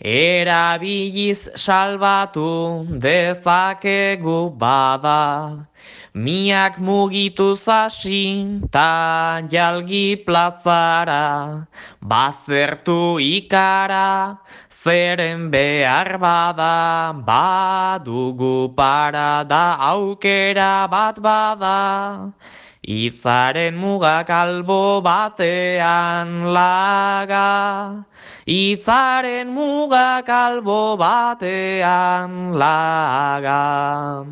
Erabiliz 0.00 1.48
salbatu 1.60 2.88
dezakegu 2.88 4.48
bada, 4.56 5.68
miak 6.16 6.80
mugitu 6.80 7.52
zasin 7.52 8.64
ta 8.72 9.44
jalgi 9.44 10.16
plazara, 10.24 11.68
bazertu 12.00 13.20
ikara, 13.20 14.40
Zeren 14.80 15.50
behar 15.52 16.16
bada, 16.16 17.12
badugu 17.12 18.72
parada, 18.74 19.76
aukera 19.76 20.88
bat 20.88 21.20
bada. 21.20 22.32
Izaren 22.80 23.76
mugak 23.76 24.30
albo 24.32 25.04
batean 25.04 26.48
laga, 26.48 28.06
Izaren 28.50 29.52
mugak 29.54 30.26
albo 30.26 30.96
batean 30.98 32.50
laga. 32.58 34.26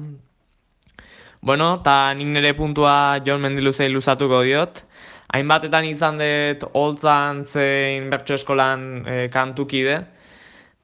Bueno, 1.39 1.69
eta 1.79 2.15
nik 2.19 2.27
nire 2.27 2.51
puntua 2.59 3.23
Jon 3.23 3.39
Mendiluzei 3.39 3.87
luzatuko 3.93 4.43
diot. 4.43 4.83
Hainbatetan 5.31 5.87
izan 5.87 6.19
dut 6.19 6.67
holtzan 6.75 7.45
zein 7.47 8.11
bertso 8.11 8.35
eskolan 8.35 9.07
e, 9.07 9.17
kantukide. 9.31 10.01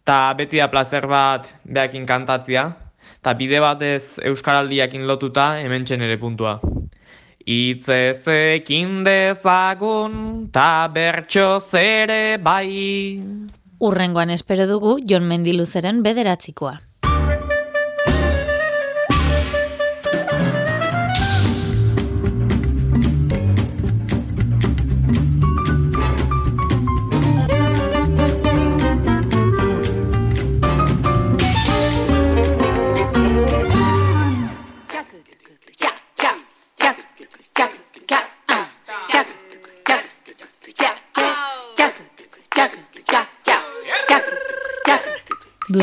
Ta 0.06 0.30
beti 0.38 0.62
da 0.62 0.70
placer 0.70 1.10
bat 1.10 1.50
behakin 1.66 2.06
kantatzia. 2.06 2.68
Ta 3.18 3.34
bide 3.34 3.58
batez 3.58 4.14
Euskaraldiakin 4.30 5.10
lotuta 5.10 5.56
hemen 5.58 5.82
ere 5.90 6.18
puntua. 6.22 6.60
Itzezekin 7.44 9.04
dezagun 9.04 10.48
ta 10.52 10.88
bertso 10.88 11.60
zere 11.60 12.38
bai. 12.40 13.20
Urrengoan 13.84 14.30
espero 14.30 14.64
dugu 14.66 14.96
Jon 15.04 15.28
Mendiluzeren 15.28 16.00
bederatzikoa. 16.02 16.78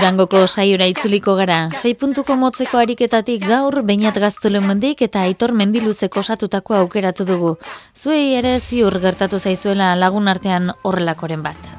Durangoko 0.01 0.47
saiora 0.47 0.87
itzuliko 0.89 1.35
gara, 1.37 1.67
sei 1.77 1.91
puntuko 1.93 2.33
motzeko 2.33 2.79
ariketatik 2.79 3.43
gaur, 3.45 3.75
bainat 3.85 4.15
gaztule 4.23 4.57
mendik 4.63 5.03
eta 5.05 5.21
aitor 5.27 5.53
mendiluzeko 5.53 6.23
osatutako 6.23 6.73
aukeratu 6.79 7.27
dugu. 7.29 7.51
Zuei 7.93 8.33
ere 8.39 8.55
ziur 8.59 8.97
gertatu 9.05 9.37
zaizuela 9.37 9.91
lagun 9.93 10.31
artean 10.33 10.73
horrelakoren 10.81 11.45
bat. 11.45 11.69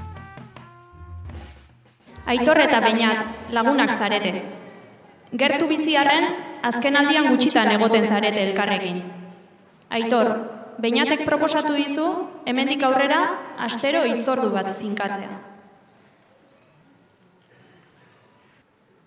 Aitor 2.30 2.62
eta 2.68 2.78
bainat 2.86 3.52
lagunak 3.58 3.98
zarete. 3.98 4.36
Gertu 5.44 5.66
biziarren, 5.74 6.30
azken 6.62 7.02
aldian 7.02 7.26
gutxitan 7.34 7.74
egoten 7.74 8.06
zarete 8.06 8.46
elkarrekin. 8.52 9.02
Aitor, 9.90 10.36
bainatek 10.78 11.26
proposatu 11.26 11.74
dizu, 11.74 12.12
hemendik 12.46 12.86
aurrera, 12.86 13.24
astero 13.58 14.06
itzordu 14.14 14.54
bat 14.54 14.78
finkatzea. 14.78 15.51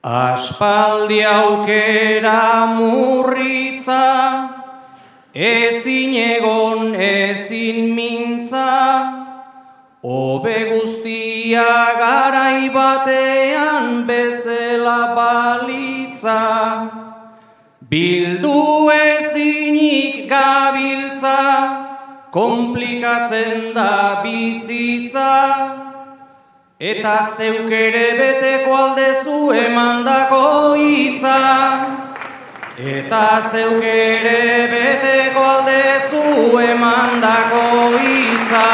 Aspaldi 0.05 1.23
aukera 1.25 2.77
murritza, 2.77 4.49
ezin 5.33 6.13
egon 6.13 6.93
ezin 6.93 7.89
mintza, 7.95 8.69
Obe 10.03 10.69
guztia 10.69 11.97
garai 11.97 12.69
batean 12.69 14.05
bezela 14.05 15.15
balitza, 15.17 16.37
Bildu 17.89 18.91
ezinik 18.93 20.29
gabiltza, 20.29 21.41
komplikatzen 22.29 23.73
da 23.73 24.21
bizitza, 24.21 25.94
Eta 26.77 27.31
zeuk 27.31 27.71
ere 27.71 28.17
beteko 28.19 28.73
aldezu 28.75 29.53
emandako 29.55 30.75
hitza. 30.75 31.38
Eta 32.75 33.47
zeuk 33.47 33.79
ere 33.79 34.67
beteko 34.73 35.39
aldezu 35.39 36.59
emandako 36.59 37.95
hitza. 37.95 38.65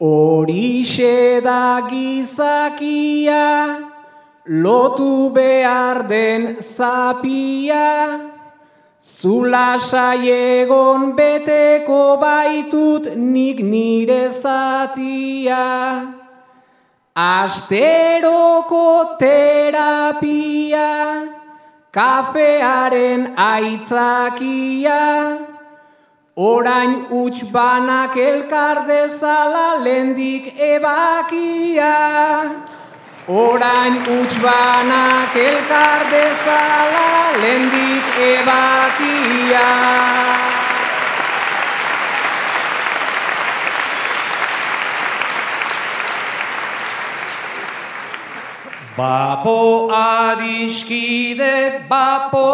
Horixe 0.00 1.42
da 1.44 1.84
gizakia, 1.90 3.84
lotu 4.46 5.28
behar 5.34 6.08
den 6.08 6.56
zapia, 6.62 8.37
Zula 9.18 9.82
saiegon 9.82 11.16
beteko 11.18 12.22
baitut 12.22 13.16
nik 13.16 13.58
nire 13.58 14.30
zatia. 14.30 16.14
Asteroko 17.16 19.18
terapia, 19.18 21.26
kafearen 21.90 23.34
aitzakia. 23.34 25.02
Orain 26.36 27.10
utx 27.10 27.50
banak 27.50 28.14
elkar 28.14 28.86
dezala 28.86 29.82
lendik 29.82 30.54
ebakia. 30.54 31.94
Orain 33.28 34.08
utxbanak 34.08 35.36
elkar 35.36 36.08
dezala 36.08 37.36
lendik 37.36 38.08
ebakia. 38.16 39.68
Bapo 48.96 49.92
adiskide, 49.92 51.84
bapo 51.84 52.48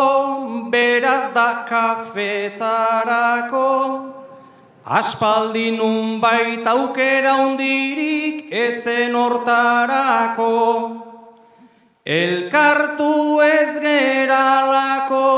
beraz 0.75 1.31
da 1.35 1.63
kafetarako. 1.71 3.71
Aspaldi 4.85 5.71
nun 5.79 6.21
baita 6.21 6.75
aukera 6.75 7.39
hundirik 7.39 8.24
etzen 8.55 9.15
hortarako. 9.19 10.53
Elkartu 12.05 13.41
ez 13.43 13.81
geralako, 13.83 15.29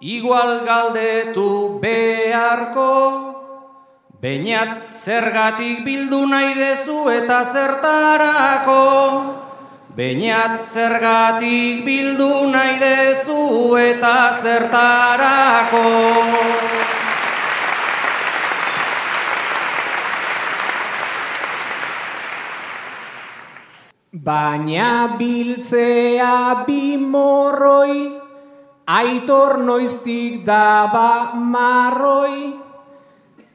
igual 0.00 0.60
galdetu 0.66 1.78
beharko. 1.80 2.92
Beinat 4.20 4.90
zergatik 4.90 5.84
bildu 5.86 6.24
nahi 6.26 6.54
dezu 6.58 7.06
eta 7.14 7.44
zertarako. 7.54 8.82
Beinat 9.94 10.60
zergatik 10.66 11.84
bildu 11.86 12.50
nahi 12.50 12.78
dezu 12.82 13.76
eta 13.78 14.16
zertarako. 14.42 15.86
Baina 24.24 25.14
biltzea 25.18 26.64
bi 26.66 26.96
morroi, 26.96 28.18
aitor 28.86 29.58
noiztik 29.62 30.44
daba 30.46 31.34
marroi, 31.38 32.54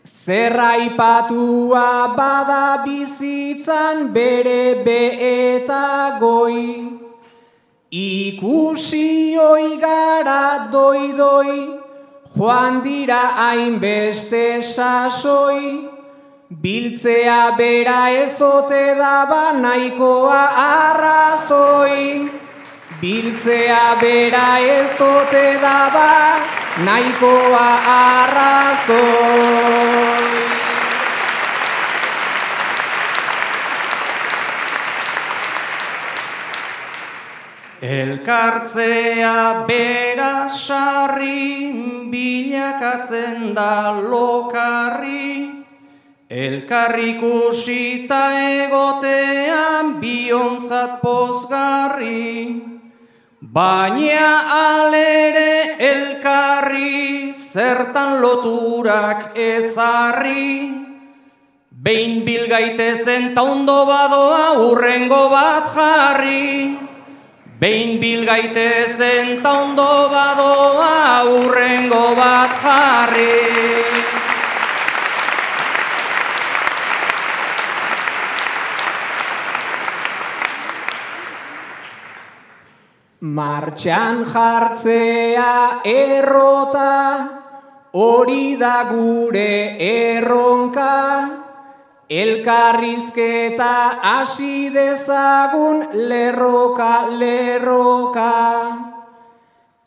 zerraipatua 0.06 1.88
bada 2.16 2.84
bizitzan 2.86 4.14
bere 4.14 4.84
be 4.86 5.02
eta 5.30 6.18
goi. 6.22 6.64
Ikusi 7.92 9.36
oi 9.38 9.78
gara 9.82 10.70
doi 10.72 11.12
joan 12.38 12.82
dira 12.82 13.24
hainbeste 13.38 14.64
sasoi, 14.64 15.93
Biltzea 16.62 17.56
bera 17.58 18.12
ezote 18.14 18.94
daba 18.98 19.58
nahikoa 19.62 20.42
arrazoi. 20.64 22.30
Biltzea 23.02 23.98
bera 24.02 24.60
ezote 24.62 25.58
daba 25.64 26.12
nahikoa 26.86 27.70
arrazoi. 27.96 28.94
Elkartzea 37.82 39.66
bera 39.68 40.48
sarri, 40.50 41.74
bilakatzen 42.12 43.54
da 43.56 43.92
lokarri, 43.92 45.53
Elkarrikusita 46.34 48.20
egotean 48.66 50.02
biontzat 50.02 50.98
pozgarri, 50.98 52.58
Baina 53.38 54.30
alere 54.58 55.78
elkarri 55.78 57.30
zertan 57.38 58.18
loturak 58.18 59.38
ezarri, 59.38 60.74
Behin 61.70 62.26
bilgaitezen 62.26 63.36
ta 63.36 63.44
ondo 63.44 63.86
badoa 63.86 64.58
urrengo 64.58 65.30
bat 65.30 65.70
jarri, 65.76 66.74
Behin 67.62 68.00
bil 68.02 68.26
gaitezen 68.26 69.38
ta 69.44 69.54
ondo 69.62 70.10
badoa 70.10 71.30
urrengo 71.30 72.16
bat 72.18 72.58
jarri. 72.64 74.03
Martxan 83.24 84.26
jartzea 84.28 85.80
errota, 85.88 87.30
hori 87.96 88.58
da 88.60 88.84
gure 88.92 89.78
erronka, 89.80 91.40
Elkarrizketa 92.10 94.02
hasi 94.04 94.70
dezagun 94.76 95.96
lerroka, 96.10 97.08
lerroka. 97.18 98.34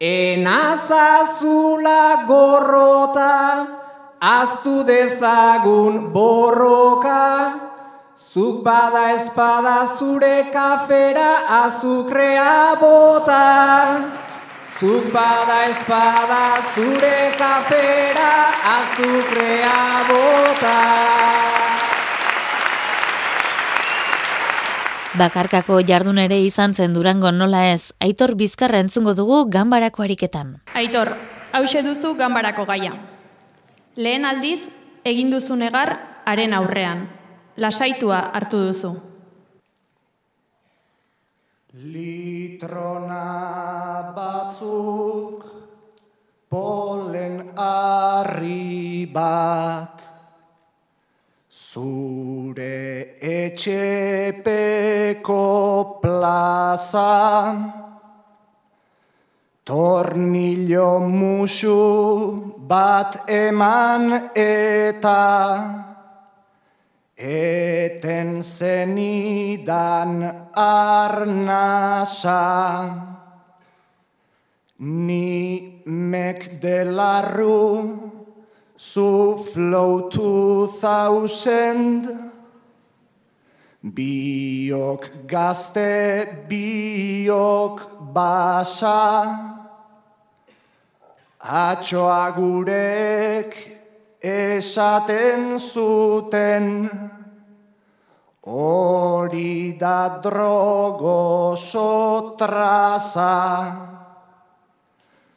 Enazazula 0.01 1.05
gorrota, 2.27 3.66
aztu 4.18 4.83
dezagun 4.83 6.11
borroka. 6.11 7.75
Zuk 8.37 8.61
bada 8.61 9.16
espada 9.16 9.87
zure 9.88 10.51
kafera 10.53 11.64
azukrea 11.64 12.77
bota. 12.77 13.40
Zuk 14.77 15.09
bada 15.09 15.57
espada 15.70 16.61
zure 16.75 17.33
kafera 17.40 18.29
azukrea 18.75 19.81
bota. 20.11 20.77
Bakarkako 25.16 25.81
jardun 25.81 26.20
ere 26.20 26.42
izan 26.44 26.77
zen 26.77 26.92
durango 26.92 27.33
nola 27.33 27.70
ez, 27.72 27.94
aitor 28.05 28.37
bizkarra 28.37 28.85
entzungo 28.85 29.16
dugu 29.16 29.46
ganbarako 29.49 30.05
ariketan. 30.05 30.59
Aitor, 30.75 31.16
hause 31.57 31.81
duzu 31.81 32.12
ganbarako 32.20 32.68
gaia. 32.68 32.99
Lehen 33.96 34.29
aldiz, 34.29 34.68
egin 35.09 35.33
duzu 35.33 35.57
negar, 35.57 35.96
haren 36.29 36.53
aurrean. 36.53 37.09
Lasaitua 37.57 38.21
hartu 38.33 38.64
duzu. 38.69 38.92
Litrona 41.92 43.23
batzuk, 44.16 45.45
polen 46.49 47.53
arri 47.57 49.05
bat, 49.12 50.07
Zure 51.57 53.16
etxepeko 53.21 55.35
plaza 56.03 57.57
Tornillo 59.64 61.01
musu 61.01 62.53
bat 62.69 63.29
eman 63.29 64.31
eta 64.33 65.86
Eten 67.16 68.42
zenidan 68.42 70.50
arnasa 70.52 72.44
Ni 74.79 75.81
mek 75.87 76.61
delarru 76.61 78.00
Zu 78.76 79.44
flow 79.48 80.11
2000 80.11 82.29
Biok 83.81 85.09
gazte, 85.26 86.29
biok 86.48 87.81
basa 88.12 89.24
Atxoa 91.40 92.31
gurek 92.37 93.75
esaten 94.26 95.58
zuten 95.58 96.90
Hori 98.42 99.76
da 99.78 100.18
drogo 100.22 101.54
sotraza 101.56 103.34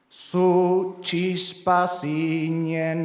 Zu 0.09 0.97
txispazinen 1.05 3.01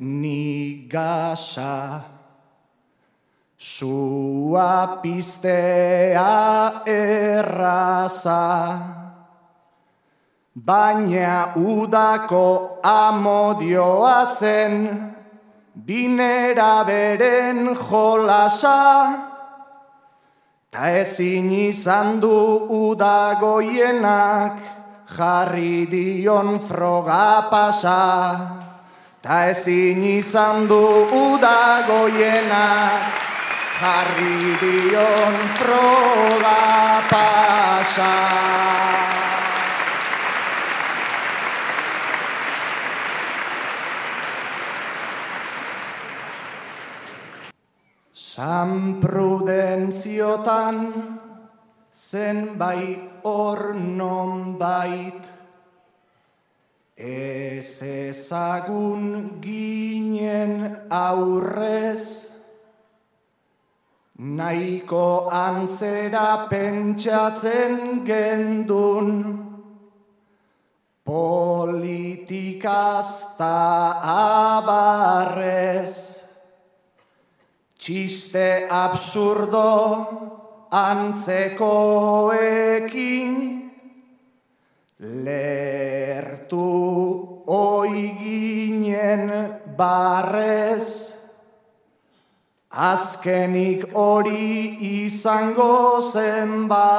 ni 0.00 0.88
gasa, 0.88 2.00
Zua 3.60 5.00
piztea 5.02 6.82
erraza, 6.88 8.40
Baina 10.56 11.52
udako 11.56 12.80
amodioa 12.82 14.24
zen, 14.24 15.15
Binera 15.76 16.84
beren 16.88 17.68
jolasa, 17.76 19.26
Ta 20.76 20.90
ezin 20.92 21.48
izan 21.52 22.20
du 22.20 22.68
udagoienak, 22.68 24.58
jarri 25.08 25.86
dion 25.88 26.58
froga 26.60 27.48
pasa, 27.48 28.02
ta 29.22 29.48
ezin 29.48 30.02
izan 30.04 30.68
du 30.68 30.82
udagoiena, 31.16 32.66
jarri 33.80 34.52
dion 34.60 35.36
froga 35.56 36.60
pasa. 37.08 38.12
San 48.36 49.00
prudentziotan 49.00 50.76
zenbait 51.90 53.24
hor 53.24 53.74
non 53.74 54.58
bait, 54.58 55.24
ez 56.96 57.82
ezagun 57.82 59.40
ginen 59.40 60.76
aurrez, 60.90 62.34
nahiko 64.20 65.30
antzera 65.32 66.46
pentsatzen 66.52 68.04
gendun, 68.04 69.08
politikazta 71.08 73.56
abarrez, 74.60 76.15
txiste 77.86 78.66
absurdo, 78.66 79.70
antzekoekin. 80.74 81.70
Lertu 85.22 86.66
oiginen 87.46 89.30
barrez. 89.78 90.88
Azkenik 92.74 93.94
hori 93.94 94.76
izango 95.06 96.02
zen 96.10 96.66
ba 96.68 96.90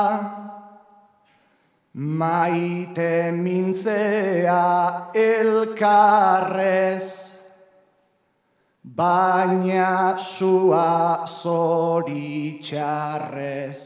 maite 1.94 3.32
mintzea 3.36 5.12
elkarrez 5.14 7.08
baina 8.98 10.18
sua 10.18 11.22
zoritxarrez. 11.30 13.82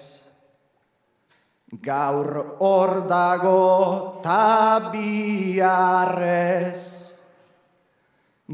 Gaur 1.84 2.58
hor 2.60 3.08
dago 3.08 4.20
tabiarrez, 4.24 5.12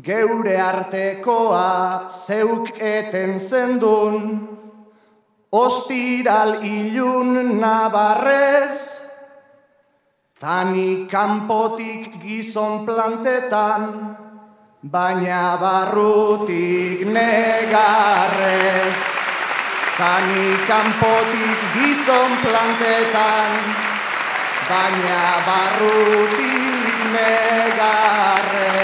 geure 0.09 0.57
artekoa 0.61 2.09
zeuk 2.09 2.69
eten 2.77 3.39
zendun, 3.39 4.47
ostiral 5.49 6.63
ilun 6.63 7.59
nabarrez, 7.61 8.97
Tani 10.37 11.09
kanpotik 11.09 12.21
gizon 12.21 12.85
plantetan, 12.85 14.26
baina 14.83 15.57
barrutik 15.57 17.01
negarrez. 17.09 18.99
Tani 19.97 20.53
kanpotik 20.69 21.59
gizon 21.73 22.37
plantetan, 22.45 23.51
baina 24.69 25.41
barrutik 25.47 26.85
negarrez. 27.13 28.77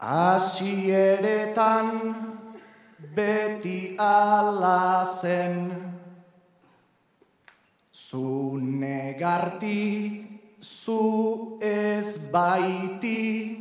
Asieretan 0.00 1.86
beti 3.14 3.94
ala 3.98 5.04
zen. 5.04 5.70
Zu 7.90 8.58
negarti, 8.58 10.26
zu 10.60 11.58
ez 11.60 12.30
baiti. 12.32 13.56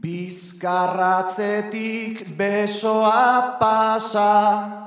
Bizkarratzetik 0.00 2.36
besoa 2.36 3.56
pasa 3.58 4.86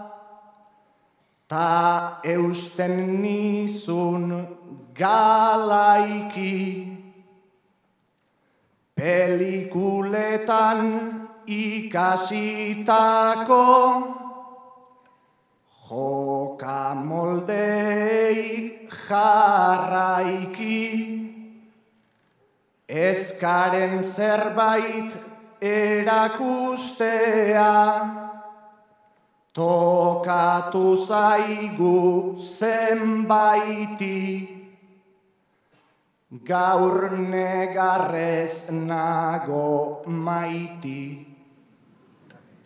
Ta 1.49 2.19
eusten 2.23 3.21
nizun 3.21 4.47
galaiki. 4.93 6.87
Pelikuletan 8.95 10.79
ikasitako 11.49 13.65
joka 15.89 16.93
moldei 17.03 18.87
jarraiki. 19.09 20.85
Ezkaren 22.89 24.03
zerbait 24.03 25.13
erakustea 25.61 27.75
tokatu 29.53 30.95
zaigu 30.95 32.35
zenbaiti. 32.37 34.55
Gaur 36.45 37.17
negarrez 37.17 38.69
nago 38.71 40.03
maiti, 40.05 41.28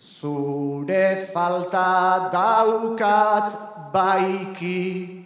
zure 0.03 1.31
falta 1.33 2.29
daukat 2.31 3.47
baiki, 3.93 5.23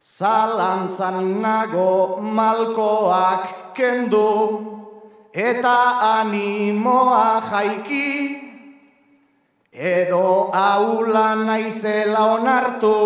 zalantzan 0.00 1.42
nago 1.42 2.16
malkoak 2.36 3.74
kendu, 3.76 4.30
eta 5.34 5.78
animoa 6.16 7.42
jaiki, 7.50 8.08
edo 9.72 10.48
aula 10.52 11.28
naizela 11.44 12.22
onartu, 12.38 12.96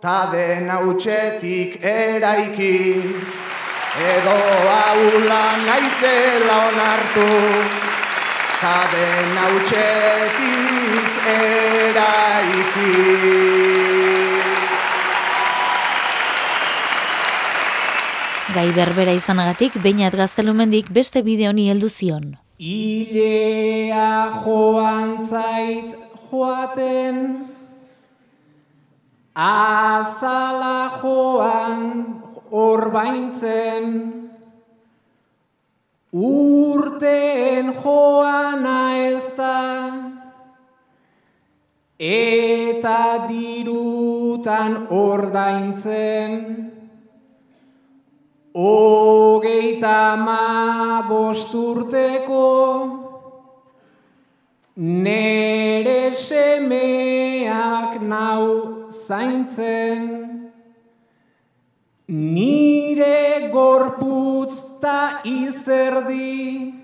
ta 0.00 0.30
den 0.30 0.70
utxetik 0.70 1.82
eraiki, 1.82 2.78
edo 4.12 4.38
aula 4.78 5.42
naizela 5.66 6.56
onartu, 6.70 7.75
ta 8.66 8.82
den 8.90 9.36
utxetik 9.54 11.14
eraiki. 11.32 12.92
Gai 18.56 18.70
berbera 18.74 19.14
izanagatik, 19.14 19.78
bainat 19.84 20.16
gaztelumendik 20.18 20.90
beste 20.98 21.22
bideo 21.22 21.52
honi 21.52 21.68
heldu 21.70 21.92
zion. 21.92 22.32
Ilea 22.58 24.10
joan 24.42 25.14
zait 25.28 25.94
joaten, 26.30 27.22
azala 29.46 30.78
joan 31.02 31.82
orbaintzen, 32.50 34.25
urteen 36.16 37.72
joana 37.82 38.80
ez 38.96 39.36
da, 39.36 39.56
eta 42.00 43.28
dirutan 43.28 44.86
ordaintzen, 44.88 46.36
hogeita 48.56 50.00
ma 50.16 51.04
bosturteko, 51.08 52.46
nere 54.76 56.00
semeak 56.12 58.00
nau 58.00 58.46
zaintzen, 59.06 60.00
nire 62.08 63.50
gorputz 63.52 64.45
ta 64.80 65.20
izerdi, 65.24 66.74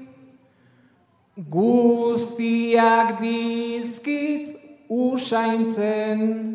guztiak 1.36 3.20
dizkit 3.20 4.59
usaintzen, 4.88 6.53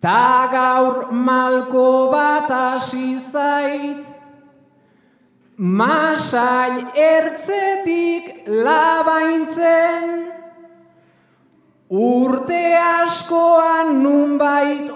Ta 0.00 0.46
gaur 0.52 1.10
malko 1.10 2.12
bat 2.12 2.50
hasi 2.54 3.18
zait, 3.18 4.04
masail 5.58 6.76
ertzetik 6.94 8.46
labaintzen, 8.46 10.06
urte 11.90 12.62
askoan 12.78 13.98
nunbait 14.04 14.94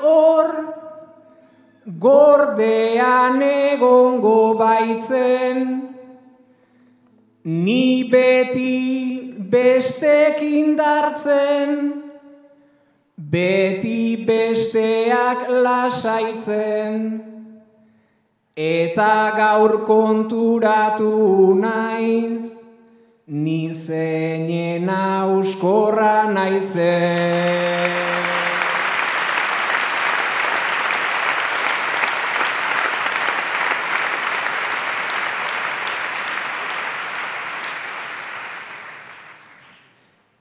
gordean 2.02 3.42
egongo 3.46 4.58
baitzen, 4.58 5.68
ni 7.44 8.10
beti 8.10 9.34
bestekin 9.52 10.74
dartzen, 10.78 11.76
beti 13.34 14.24
besteak 14.26 15.46
lasaitzen, 15.64 16.98
eta 18.56 19.12
gaur 19.38 19.78
konturatu 19.86 21.54
naiz, 21.60 22.50
ni 23.26 23.60
zeinen 23.70 24.90
auskorra 24.90 26.16
naizen. 26.34 27.81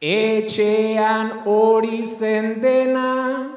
Etxean 0.01 1.43
hori 1.45 2.07
zen 2.07 2.59
dena, 2.59 3.53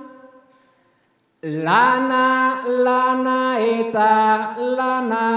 lana, 1.43 2.61
lana 2.85 3.59
eta 3.59 4.55
lana. 4.77 5.29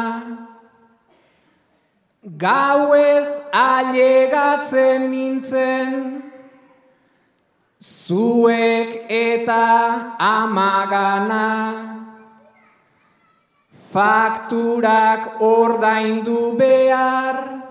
Gauez 2.37 3.29
alegatzen 3.53 5.09
nintzen, 5.09 6.21
zuek 7.79 9.07
eta 9.07 10.17
amagana. 10.19 11.47
Fakturak 13.93 15.39
ordaindu 15.39 16.57
behar, 16.59 17.66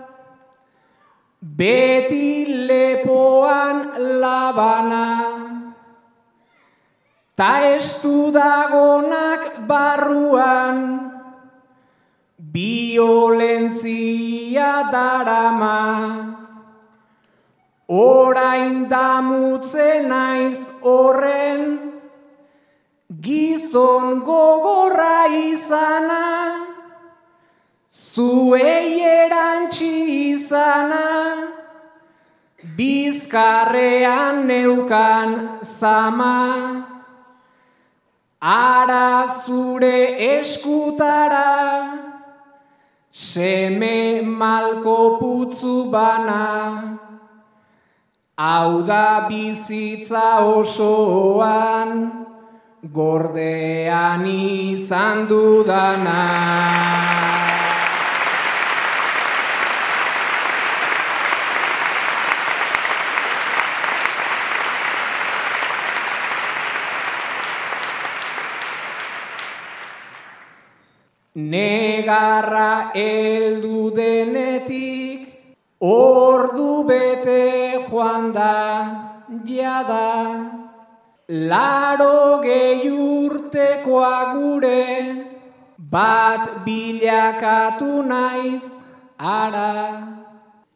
Beti 1.57 2.45
lepoan 2.69 3.97
labana, 4.21 5.09
ta 7.35 7.53
estu 7.65 8.31
dagonak 8.31 9.65
barruan, 9.69 10.77
violentzia 12.53 13.73
darama. 14.93 15.81
Orain 17.89 18.89
damutzen 18.93 20.09
naiz 20.13 20.61
horren, 20.83 21.63
gizon 23.09 24.21
gogorra 24.29 25.25
izana, 25.41 26.27
zuei 27.89 29.01
erantzi 29.01 29.95
izana, 30.35 31.06
bizkarrean 32.77 34.45
neukan 34.47 35.61
zama, 35.65 36.85
ara 38.41 39.27
zure 39.45 40.21
eskutara, 40.21 41.57
seme 43.11 44.21
malko 44.23 45.17
putzu 45.21 45.91
bana, 45.91 46.99
hau 48.37 48.83
da 48.85 49.25
bizitza 49.29 50.45
osoan, 50.45 51.91
gordean 52.93 54.27
izan 54.29 55.25
dudana. 55.29 57.26
Negarra 71.37 72.93
heldu 72.95 73.93
denetik, 73.93 75.29
ordu 75.79 76.89
bete 76.89 77.85
joan 77.91 78.33
da, 78.33 79.21
jada. 79.45 80.49
Laro 81.29 82.41
gehi 82.41 82.89
urtekoa 82.89 84.33
gure, 84.33 84.89
bat 85.77 86.65
bilakatu 86.65 88.01
naiz, 88.09 88.65
ara. 89.19 90.09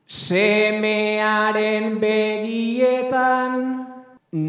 Semearen 0.07 1.97
begietan, 2.05 3.87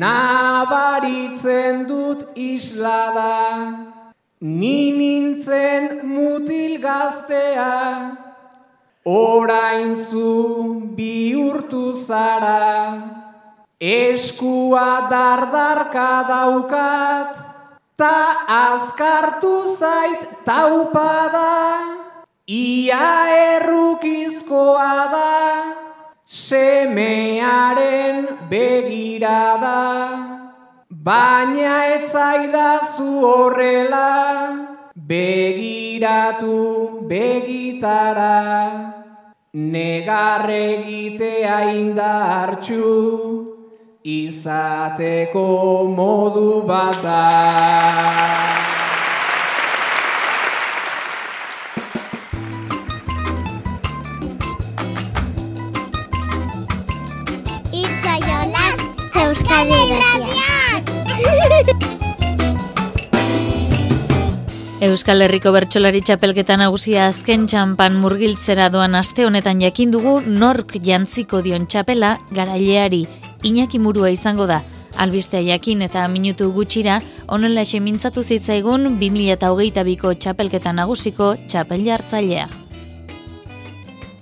nabaritzen 0.04 1.88
dut 1.88 2.36
islada. 2.36 3.91
Ni 4.42 4.90
nintzen 4.98 6.02
mutil 6.02 6.82
gaztea, 6.82 8.18
orain 9.06 9.94
zu 9.96 10.82
bihurtu 10.98 11.94
zara. 11.94 13.06
Eskua 13.78 15.06
dardarka 15.14 16.26
daukat, 16.26 17.38
ta 17.96 18.18
azkartu 18.50 19.78
zait 19.78 20.26
taupada. 20.44 21.86
Ia 22.50 23.62
errukizkoa 23.62 24.98
da, 25.14 25.38
semearen 26.26 28.26
begirada. 28.50 29.86
Baina 30.90 31.76
etzaidazu 31.96 33.10
horrela, 33.26 34.31
begiratu 35.12 36.56
begitara, 37.12 38.40
negarregitea 39.52 41.58
indartxu, 41.76 42.88
izateko 44.20 45.48
modu 45.98 46.52
bat 46.70 46.98
da. 47.04 47.26
Itza 57.84 58.16
jolas, 58.28 58.80
Euskadi. 59.26 59.82
Euskal 64.82 65.22
Herriko 65.22 65.52
Bertsolari 65.54 66.00
Txapelketa 66.02 66.56
nagusia 66.58 67.04
azken 67.06 67.44
txampan 67.46 68.00
murgiltzera 68.02 68.66
doan 68.74 68.98
aste 68.98 69.28
honetan 69.28 69.60
jakin 69.62 69.92
dugu 69.94 70.16
nork 70.26 70.74
jantziko 70.88 71.44
dion 71.46 71.68
txapela 71.70 72.16
garaileari 72.34 73.04
Iñaki 73.46 73.78
Murua 73.78 74.10
izango 74.10 74.48
da. 74.50 74.64
Albistea 74.98 75.44
jakin 75.46 75.86
eta 75.86 76.08
minutu 76.08 76.50
gutxira 76.58 76.98
onela 77.28 77.62
mintzatu 77.80 78.24
zitzaigun 78.24 78.98
2022ko 78.98 80.16
txapelketa 80.18 80.74
nagusiko 80.74 81.36
txapel 81.46 81.86
jartzailea. 81.86 82.50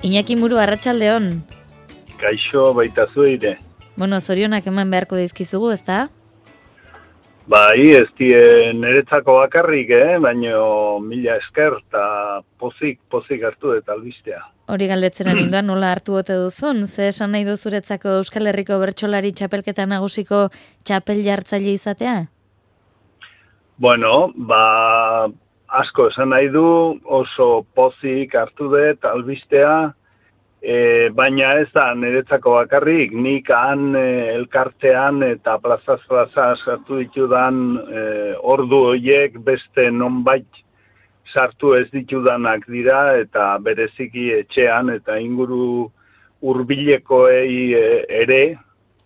Iñaki 0.03 0.35
Muru 0.35 0.57
arratsaldeon. 0.57 1.41
Kaixo 2.19 2.73
baita 2.73 3.07
zuire. 3.13 3.59
Bueno, 3.95 4.19
zorionak 4.19 4.67
eman 4.67 4.91
beharko 4.91 5.15
dizkizugu, 5.15 5.71
ezta? 5.71 6.09
Bai, 7.49 7.81
ez 7.97 8.05
die 8.19 8.39
niretzako 8.77 9.39
bakarrik, 9.39 9.89
eh? 9.89 10.17
baina 10.21 10.51
mila 11.01 11.39
esker 11.39 11.79
eta 11.79 12.03
pozik, 12.61 12.99
pozik 13.09 13.41
hartu 13.47 13.73
eta 13.73 13.95
albistea. 13.95 14.43
Hori 14.69 14.85
galdetzera 14.91 15.33
ninduan 15.33 15.65
nola 15.65 15.89
hartu 15.95 16.19
ote 16.19 16.37
duzun, 16.37 16.83
ze 16.85 17.07
esan 17.09 17.33
nahi 17.33 17.47
duzuretzako 17.47 18.19
Euskal 18.19 18.51
Herriko 18.51 18.77
bertsolari 18.83 19.31
txapelketa 19.33 19.87
nagusiko 19.89 20.43
txapel 20.85 21.23
jartzaile 21.25 21.73
izatea? 21.73 22.17
Bueno, 23.81 24.29
ba, 24.35 24.61
asko 25.81 26.11
esan 26.11 26.29
nahi 26.35 26.51
du, 26.53 26.67
oso 27.21 27.63
pozik 27.73 28.37
hartu 28.37 28.69
dut 28.75 29.09
albistea, 29.09 29.95
E, 30.59 31.07
baina 31.15 31.53
ez 31.61 31.69
da 31.71 31.93
niretzako 31.95 32.57
bakarrik, 32.57 33.13
nik 33.15 33.47
han 33.55 33.95
e, 33.95 34.07
elkartean 34.33 35.23
eta 35.23 35.55
plazaz 35.63 36.01
plaza 36.07 36.49
sartu 36.65 36.99
ditudan 36.99 37.61
e, 37.79 38.01
ordu 38.53 38.81
horiek 38.89 39.37
beste 39.45 39.87
nonbait 39.91 40.59
sartu 41.33 41.75
ez 41.77 41.85
ditudanak 41.93 42.67
dira 42.67 43.05
eta 43.21 43.53
bereziki 43.63 44.31
etxean 44.41 44.91
eta 44.97 45.15
inguru 45.23 45.87
hurbilekoei 46.43 47.73
e, 47.79 47.85
ere 48.23 48.43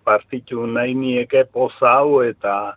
partitu 0.03 0.65
nahi 0.65 0.95
nieke 0.97 1.45
poza 1.53 1.99
hau 1.99 2.23
eta 2.23 2.73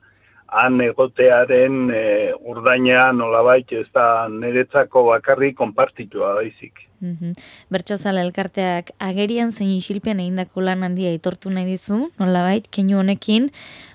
han 0.46 0.80
egotearen 0.80 1.90
e, 1.90 2.02
urdaina 2.46 3.10
nolabait 3.12 3.72
ez 3.72 3.86
da 3.94 4.28
niretzako 4.30 5.04
bakarrik 5.10 5.56
konpartitua 5.58 6.34
baizik. 6.38 6.86
Mm 7.00 7.34
Bertxozala 7.70 8.22
elkarteak 8.24 8.92
agerian 9.02 9.50
zein 9.52 9.74
isilpean 9.76 10.20
egindako 10.22 10.62
lan 10.68 10.82
handia 10.86 11.10
aitortu 11.10 11.50
nahi 11.50 11.66
dizu, 11.66 12.06
nolabait, 12.20 12.68
keinu 12.70 13.00
honekin, 13.00 13.50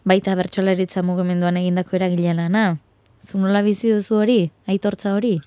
baita 0.06 0.36
bertxolaritza 0.36 1.04
mugimenduan 1.04 1.58
egindako 1.58 1.97
eragile 1.97 2.36
lana. 2.38 2.66
Zu 3.22 3.39
nola 3.39 3.62
bizi 3.62 3.91
duzu 3.93 4.18
hori, 4.18 4.39
aitortza 4.68 5.14
hori? 5.16 5.39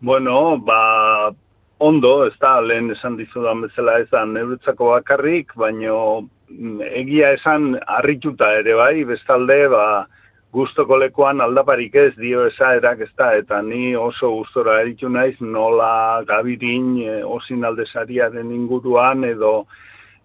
Bueno, 0.00 0.58
ba, 0.58 1.30
ondo, 1.78 2.26
ez 2.26 2.34
da, 2.40 2.58
lehen 2.60 2.90
esan 2.90 3.16
dizudan 3.16 3.62
bezala 3.66 3.98
ez 4.00 4.08
da, 4.10 4.24
neuretzako 4.24 4.92
bakarrik, 4.94 5.54
baino 5.56 6.28
egia 6.48 7.32
esan 7.36 7.74
harrituta 7.86 8.52
ere 8.60 8.74
bai, 8.74 9.04
bestalde, 9.04 9.58
ba, 9.72 10.06
gustoko 10.52 10.96
lekuan 10.96 11.42
aldaparik 11.44 11.94
ez 11.94 12.14
dio 12.16 12.46
esaerak 12.48 13.02
ez 13.04 13.10
da, 13.18 13.34
eta 13.36 13.60
ni 13.62 13.94
oso 13.96 14.30
gustora 14.32 14.80
eritu 14.80 15.08
naiz 15.08 15.36
nola 15.40 16.22
gabirin 16.28 16.94
e, 17.04 17.18
osin 17.24 17.64
aldesariaren 17.68 18.52
inguruan 18.52 19.24
edo 19.28 19.66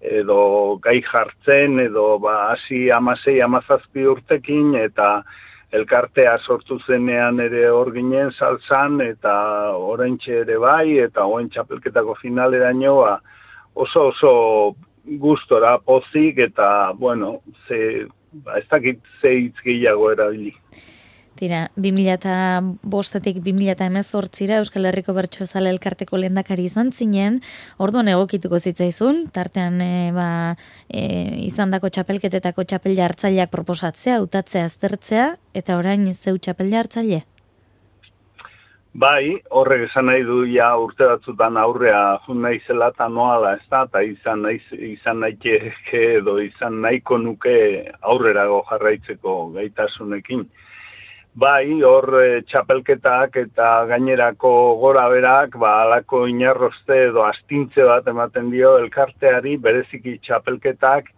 edo 0.03 0.77
gai 0.83 1.01
jartzen 1.01 1.79
edo 1.79 2.19
ba 2.19 2.51
hasi 2.51 2.89
amasei 2.91 3.41
amazazpi 3.41 4.05
urtekin 4.13 4.75
eta 4.75 5.23
elkartea 5.71 6.37
sortu 6.45 6.79
zenean 6.87 7.39
ere 7.39 7.67
hor 7.69 7.91
ginen 7.91 8.31
saltzan 8.31 8.99
eta 9.01 9.35
oraintxe 9.75 10.41
ere 10.41 10.57
bai 10.59 10.99
eta 11.03 11.25
oen 11.25 11.49
txapelketako 11.49 12.15
finaleraino 12.21 12.97
ba, 13.01 13.19
oso 13.75 14.07
oso 14.11 14.33
gustora 15.03 15.77
pozik 15.79 16.39
eta 16.39 16.91
bueno, 16.97 17.39
ze 17.67 18.07
ba, 18.31 18.57
ez 18.57 18.67
dakit 18.71 18.99
zeitz 19.21 19.55
gehiago 19.63 20.11
erabili. 20.11 20.53
Tira, 21.33 21.63
2000 21.75 22.77
bostetik 22.85 23.39
2000 23.41 23.87
emezortzira 23.89 24.59
Euskal 24.61 24.85
Herriko 24.85 25.15
Bertxozale 25.17 25.71
elkarteko 25.73 26.19
lehendakari 26.21 26.67
izan 26.69 26.91
zinen, 26.93 27.39
orduan 27.81 28.07
egokituko 28.11 28.59
zitzaizun, 28.61 29.25
tartean 29.33 29.81
e, 29.81 30.11
ba, 30.13 30.27
e, 30.87 31.03
izan 31.47 31.73
dako 31.73 31.89
txapelketetako 31.89 32.67
txapel 32.69 32.95
jartzaileak 32.99 33.51
proposatzea, 33.51 34.21
utatzea, 34.21 34.69
aztertzea, 34.69 35.27
eta 35.57 35.79
orain 35.81 36.05
zeu 36.13 36.37
txapel 36.37 36.69
jartzaile? 36.71 37.23
Bai, 39.01 39.41
horrek 39.49 39.87
esan 39.87 40.05
nahi 40.05 40.21
du 40.21 40.43
ja 40.45 40.67
urte 40.77 41.07
batzutan 41.09 41.55
aurrea 41.57 42.01
jun 42.27 42.43
nahi 42.45 42.59
zela 42.67 42.91
eta 42.93 43.07
noala, 43.09 43.55
ez 43.57 43.65
da, 43.71 43.79
eta 43.87 44.03
izan 44.05 44.43
nahi, 44.45 44.59
izan 44.93 45.19
nahi 45.19 45.55
edo 45.99 46.37
izan 46.37 46.79
nahiko 46.81 47.17
nuke 47.17 47.55
aurrerago 48.01 48.61
jarraitzeko 48.69 49.33
gaitasunekin. 49.55 50.45
Bai, 51.33 51.81
hor 51.81 52.05
e, 52.21 52.41
txapelketak 52.45 53.35
eta 53.41 53.85
gainerako 53.89 54.53
gora 54.83 55.07
berak, 55.09 55.57
ba, 55.57 55.73
alako 55.87 56.27
inarroste 56.27 56.99
edo 57.07 57.25
astintze 57.25 57.89
bat 57.89 58.07
ematen 58.07 58.51
dio 58.51 58.77
elkarteari, 58.77 59.57
bereziki 59.57 60.19
txapelketak, 60.19 61.09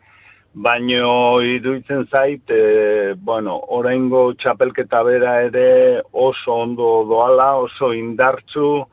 baino 0.55 1.41
iruditzen 1.43 2.05
zait, 2.07 2.49
e, 2.49 3.13
bueno, 3.19 3.57
oraingo 3.75 4.33
txapelketa 4.39 5.01
bera 5.03 5.41
ere 5.49 6.01
oso 6.13 6.53
ondo 6.63 7.03
doala, 7.09 7.57
oso 7.59 7.91
indartzu, 7.93 8.85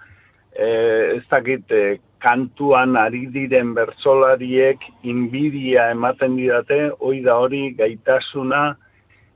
e, 0.50 0.70
ez 1.18 1.24
dakit, 1.30 1.70
e, 1.70 2.00
kantuan 2.22 2.96
ari 2.98 3.28
diren 3.34 3.74
bertsolariek 3.74 4.82
inbidia 5.06 5.88
ematen 5.94 6.34
didate, 6.38 6.88
hoi 6.98 7.20
da 7.22 7.38
hori 7.38 7.68
gaitasuna, 7.78 8.62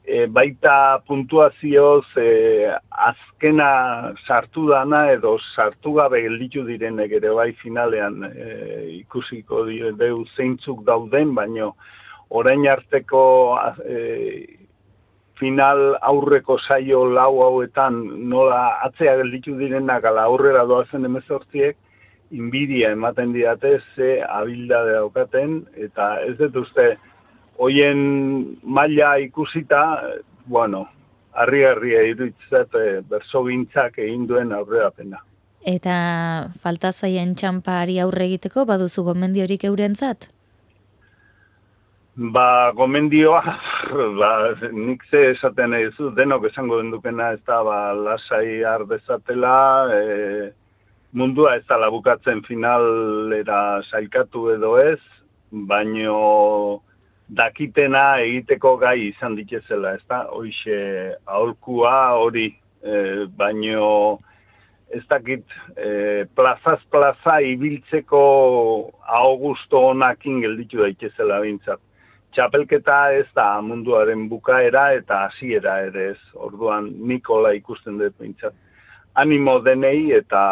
e, 0.02 0.26
baita 0.26 0.98
puntuazioz 1.06 2.06
e, 2.18 2.30
azkena 2.90 4.14
sartu 4.26 4.66
dana 4.70 5.04
edo 5.14 5.36
sartu 5.54 5.94
gabe 5.98 6.22
gelditu 6.26 6.66
direnek 6.66 7.18
ere 7.20 7.34
bai 7.34 7.52
finalean 7.62 8.22
e, 8.30 8.48
ikusiko 9.00 9.64
deu 9.98 10.24
zeintzuk 10.36 10.82
dauden, 10.86 11.34
baino 11.34 11.74
orain 12.30 12.66
arteko 12.68 13.22
e, 13.84 14.58
final 15.38 15.96
aurreko 16.00 16.58
saio 16.58 17.04
lau 17.04 17.42
hauetan 17.44 17.98
nola 18.30 18.78
atzea 18.86 19.16
gelditu 19.20 19.56
direnak 19.58 20.04
ala 20.04 20.24
aurrera 20.30 20.64
doazen 20.64 21.04
emezortziek, 21.04 21.76
inbidia 22.30 22.90
ematen 22.90 23.32
diate 23.32 23.78
ze 23.94 24.22
abilda 24.22 24.82
daukaten, 24.88 25.60
eta 25.76 26.16
ez 26.24 26.36
dut 26.38 26.56
uste, 26.64 26.96
hoien 27.58 28.58
maila 28.62 29.16
ikusita, 29.22 29.82
bueno, 30.46 30.86
harri-harria 31.36 32.02
iruditzat 32.10 32.74
e, 32.74 33.00
berso 33.08 33.44
gintzak 33.46 33.98
egin 33.98 34.26
duen 34.26 34.52
aurrera 34.56 34.90
pena. 34.90 35.20
Eta 35.66 36.48
falta 36.62 36.92
zaien 36.92 37.34
txampari 37.34 37.98
aurre 38.00 38.26
egiteko, 38.30 38.64
baduzu 38.64 39.02
gomendiorik 39.04 39.64
eurentzat? 39.66 40.28
Ba, 42.16 42.72
gomendioa, 42.72 43.42
ba, 44.18 44.28
nik 44.72 45.02
ze 45.10 45.18
esaten 45.34 45.74
nahi 45.74 45.90
zu, 45.98 46.08
denok 46.16 46.46
esango 46.48 46.78
dendukena 46.80 47.34
ez 47.34 47.42
da, 47.44 47.58
ba, 47.60 47.92
lasai 47.92 48.62
ardezatela, 48.64 49.56
e, 49.92 50.46
mundua 51.12 51.58
ez 51.58 51.66
da 51.68 51.76
labukatzen 51.76 52.40
finalera 52.46 53.82
sailkatu 53.90 54.46
edo 54.54 54.70
ez, 54.80 55.02
baino 55.68 56.80
dakitena 57.28 58.06
egiteko 58.24 58.78
gai 58.80 59.10
izan 59.10 59.36
ditezela, 59.36 59.92
ez 60.00 60.08
da? 60.08 60.22
Hoixe, 60.32 60.78
aholkua 61.26 61.98
hori, 62.16 62.46
e, 62.80 63.26
baino 63.36 63.90
ez 64.88 65.02
dakit 65.10 65.44
e, 65.76 66.24
plazaz 66.32 66.80
plaza 66.88 67.42
ibiltzeko 67.44 68.24
augusto 69.20 69.90
honakin 69.90 70.40
gelditu 70.46 70.80
daitezela 70.80 71.42
bintzat. 71.44 71.82
Txapelketa 72.36 72.96
ez 73.16 73.26
da 73.34 73.46
munduaren 73.64 74.26
bukaera 74.28 74.90
eta 74.92 75.22
hasiera 75.24 75.78
ere 75.86 76.10
ez, 76.10 76.20
orduan 76.34 76.90
Nikola 77.08 77.54
ikusten 77.56 77.96
dut 77.96 78.12
bintzat. 78.20 78.52
Animo 79.16 79.56
denei 79.64 80.12
eta, 80.12 80.42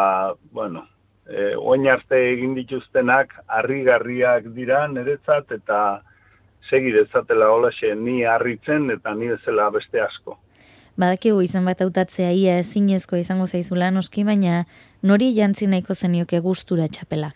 bueno, 0.57 0.87
e, 1.29 1.53
oin 1.61 1.85
arte 1.93 2.17
egin 2.31 2.55
dituztenak 2.57 3.35
harrigarriak 3.59 4.49
dira 4.57 4.87
niretzat 4.89 5.53
eta 5.59 5.81
segi 6.71 6.95
dezatela 6.95 7.51
holaxe 7.53 7.93
ni 8.01 8.23
harritzen 8.25 8.89
eta 8.97 9.13
ni 9.15 9.29
bezala 9.35 9.69
beste 9.77 10.01
asko. 10.01 10.39
Badakigu 10.97 11.43
izan 11.43 11.67
bat 11.67 11.81
hautatzea 11.83 12.31
ia 12.33 12.59
ezinezko 12.63 13.19
izango 13.21 13.47
zaizula 13.47 13.91
noski, 13.91 14.25
baina 14.25 14.65
nori 15.03 15.33
jantzi 15.37 15.67
nahiko 15.67 15.95
zenioke 15.95 16.39
gustura 16.41 16.87
txapela? 16.89 17.33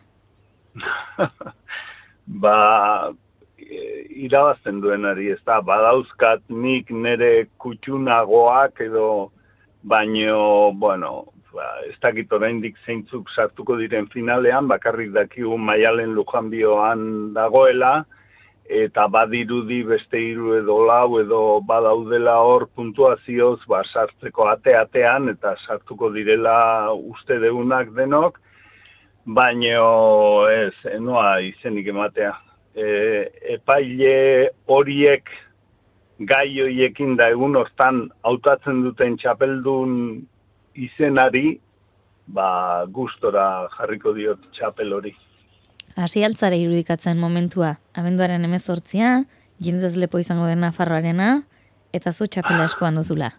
ba, 2.42 2.58
irabazten 3.68 4.80
duenari, 4.80 5.30
ez 5.32 5.40
da, 5.46 5.60
badauzkat 5.64 6.44
nik 6.48 6.90
nere 6.90 7.48
kutxunagoak 7.62 8.80
edo, 8.80 9.08
baino, 9.82 10.72
bueno, 10.74 11.12
ba, 11.54 11.66
ez 11.88 11.96
dakit 12.02 12.32
oraindik 12.32 12.78
zeintzuk 12.86 13.30
sartuko 13.34 13.76
diren 13.80 14.08
finalean, 14.14 14.68
bakarrik 14.68 15.12
dakigu 15.14 15.58
maialen 15.58 16.14
lujanbioan 16.16 17.34
dagoela, 17.36 18.04
eta 18.68 19.06
badirudi 19.08 19.80
beste 19.88 20.20
hiru 20.20 20.52
edo 20.58 20.76
lau 20.84 21.20
edo 21.20 21.60
badaudela 21.64 22.34
hor 22.44 22.66
puntuazioz 22.76 23.62
ba, 23.68 23.80
sartzeko 23.92 24.48
ate-atean 24.52 25.30
eta 25.32 25.54
sartuko 25.64 26.10
direla 26.12 26.92
uste 26.92 27.38
deunak 27.40 27.94
denok, 27.96 28.36
baino 29.24 30.48
ez, 30.52 30.74
enoa 30.92 31.38
izenik 31.44 31.88
ematea. 31.94 32.34
E, 32.78 32.88
epaile 33.58 34.50
horiek 34.70 35.30
gai 36.30 36.48
horiekin 36.62 37.16
da 37.18 37.28
egun 37.34 37.56
hortan 37.58 38.04
hautatzen 38.22 38.84
duten 38.84 39.16
txapeldun 39.18 39.94
izenari, 40.78 41.58
ba, 42.26 42.84
gustora 42.94 43.66
jarriko 43.74 44.14
diot 44.14 44.46
txapel 44.54 44.94
hori 44.94 45.14
hasi 45.98 46.22
altzara 46.22 46.56
irudikatzen 46.56 47.18
momentua, 47.18 47.76
abenduaren 47.98 48.44
emezortzia, 48.46 49.24
jendez 49.58 49.96
lepo 49.98 50.20
izango 50.22 50.46
den 50.46 50.62
Nafarroarena, 50.62 51.42
eta 51.92 52.12
zu 52.12 52.28
txapela 52.30 52.68
eskoan 52.70 53.00
duzula. 53.00 53.32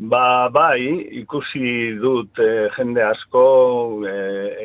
Ba, 0.00 0.48
bai, 0.48 0.80
ikusi 1.20 1.92
dut 2.00 2.38
e, 2.40 2.70
jende 2.72 3.02
asko 3.04 3.42
e, 4.08 4.12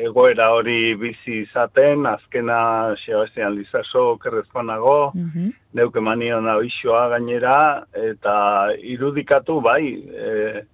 egoera 0.06 0.46
hori 0.54 0.94
bizi 0.96 1.42
izaten, 1.42 2.06
azkena 2.08 2.94
Sebastian 3.02 3.52
Lizaso 3.52 4.16
kerrezkoanago, 4.22 5.12
mm 5.14 5.28
-hmm. 5.34 5.52
neuke 5.74 6.00
manion 6.00 6.48
gainera, 7.10 7.84
eta 7.92 8.72
irudikatu 8.80 9.60
bai, 9.60 9.84
e, 10.08 10.64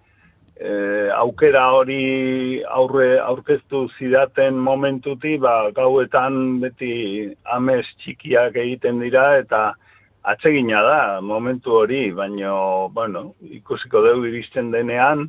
e, 0.60 1.10
aukera 1.10 1.66
hori 1.72 2.62
aurre 2.62 3.18
aurkeztu 3.18 3.88
zidaten 3.98 4.54
momentuti, 4.54 5.38
ba, 5.38 5.72
gauetan 5.72 6.60
beti 6.60 7.34
amez 7.44 7.86
txikiak 7.98 8.54
egiten 8.54 9.00
dira 9.00 9.38
eta 9.38 9.74
atsegina 10.22 10.82
da 10.82 11.20
momentu 11.20 11.72
hori, 11.82 12.10
baino, 12.12 12.88
bueno, 12.94 13.34
ikusiko 13.42 14.02
dugu 14.04 14.28
iristen 14.30 14.70
denean, 14.70 15.28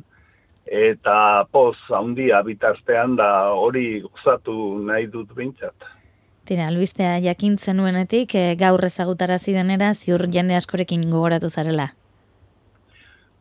eta 0.64 1.44
poz 1.52 1.76
handia 1.92 2.40
bitartean 2.42 3.16
da 3.16 3.50
hori 3.52 4.00
gozatu 4.00 4.54
nahi 4.86 5.06
dut 5.12 5.34
bintzat. 5.36 5.74
Tira, 6.44 6.68
albistea 6.68 7.18
jakintzen 7.24 7.78
nuenetik, 7.80 8.34
e, 8.36 8.54
gaur 8.60 8.84
ezagutara 8.84 9.38
zidenera, 9.38 9.92
ziur 9.94 10.26
jende 10.32 10.56
askorekin 10.56 11.06
gogoratu 11.10 11.48
zarela. 11.48 11.88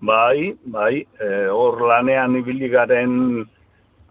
Bai, 0.04 0.54
bai, 0.66 1.04
e, 1.20 1.28
hor 1.51 1.82
lanean 1.88 2.36
ibili 2.39 2.70
garen 2.72 3.43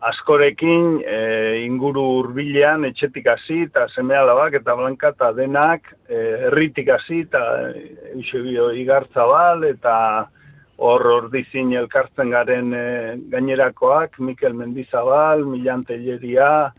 askorekin 0.02 0.98
e, 1.06 1.18
inguru 1.62 2.02
hurbilean 2.16 2.84
etxetik 2.88 3.28
hasi 3.30 3.60
eta 3.68 3.86
seme 3.94 4.16
alabak 4.18 4.56
eta 4.58 4.74
blanka 4.74 5.12
eta 5.14 5.30
denak 5.36 5.92
e, 6.08 6.18
erritik 6.48 6.90
hasi 6.90 7.20
eta 7.26 7.42
eusebio 8.16 8.72
igartza 8.82 9.26
bal 9.30 9.62
eta 9.68 9.94
hor 10.82 11.06
hor 11.06 11.30
dizin 11.30 11.70
elkartzen 11.78 12.32
garen 12.34 12.74
e, 12.74 12.84
gainerakoak, 13.30 14.18
Mikel 14.18 14.56
Mendizabal, 14.58 15.44
Milan 15.46 15.84
Telleria, 15.86 16.72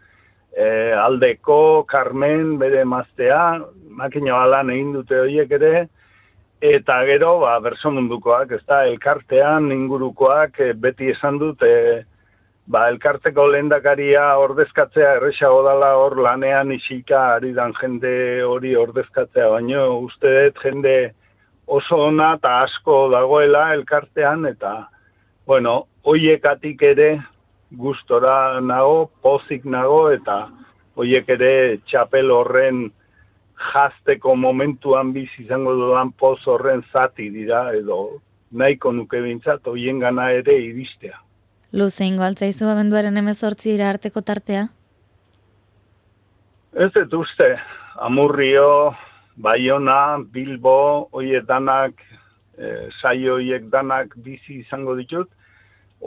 e, 0.51 0.67
Aldeko, 0.99 1.85
Carmen, 1.87 2.57
bere 2.59 2.83
maztea, 2.83 3.61
makina 3.87 4.41
balan 4.41 4.73
egin 4.73 4.95
dute 4.99 5.21
horiek 5.23 5.59
ere, 5.59 5.75
Eta 6.63 7.01
gero, 7.03 7.41
ba, 7.41 7.57
berso 7.59 7.89
mundukoak, 7.91 8.53
ez 8.55 8.61
da, 8.63 8.85
elkartean 8.87 9.65
ingurukoak 9.75 10.61
e, 10.63 10.69
beti 10.79 11.09
esan 11.11 11.35
dut, 11.41 11.59
e, 11.59 12.05
ba, 12.67 12.87
elkarteko 12.91 13.47
lehendakaria 13.51 14.23
ordezkatzea 14.39 15.17
erresago 15.17 15.63
dala 15.65 15.93
hor 15.99 16.17
lanean 16.25 16.71
isika 16.71 17.25
ari 17.35 17.53
dan 17.53 17.73
jende 17.79 18.13
hori 18.47 18.75
ordezkatzea, 18.75 19.49
baino 19.55 19.99
uste 19.99 20.31
dut 20.37 20.63
jende 20.63 20.95
oso 21.67 21.99
ona 22.07 22.33
eta 22.37 22.57
asko 22.63 23.09
dagoela 23.11 23.73
elkartean, 23.73 24.45
eta, 24.45 24.73
bueno, 25.47 25.85
hoiekatik 26.03 26.81
ere 26.83 27.09
gustora 27.71 28.59
nago, 28.61 29.09
pozik 29.21 29.65
nago, 29.65 30.09
eta 30.11 30.47
hoiek 30.95 31.29
ere 31.35 31.53
txapel 31.89 32.31
horren 32.31 32.83
jazteko 33.71 34.35
momentuan 34.35 35.13
biz 35.13 35.29
izango 35.39 35.73
dudan 35.79 36.11
poz 36.11 36.39
horren 36.47 36.83
zati 36.91 37.29
dira 37.33 37.65
edo 37.73 38.19
nahiko 38.51 38.91
nuke 38.91 39.21
bintzat 39.21 39.65
hoien 39.71 39.99
gana 39.99 40.29
ere 40.31 40.57
iristea. 40.67 41.17
Luze 41.73 42.05
ingo 42.05 42.21
altzaizu 42.21 42.67
abenduaren 42.69 43.15
emezortzi 43.17 43.71
ira 43.73 43.87
arteko 43.89 44.21
tartea? 44.21 44.67
Ez 46.85 46.91
dut 46.93 47.15
uste, 47.17 47.47
amurrio, 48.07 48.93
baiona, 49.41 50.19
bilbo, 50.35 51.09
oietanak 51.17 51.97
e, 51.97 52.89
saioiek 52.99 53.65
danak 53.73 54.13
bizi 54.21 54.59
izango 54.59 54.93
ditut, 54.99 55.31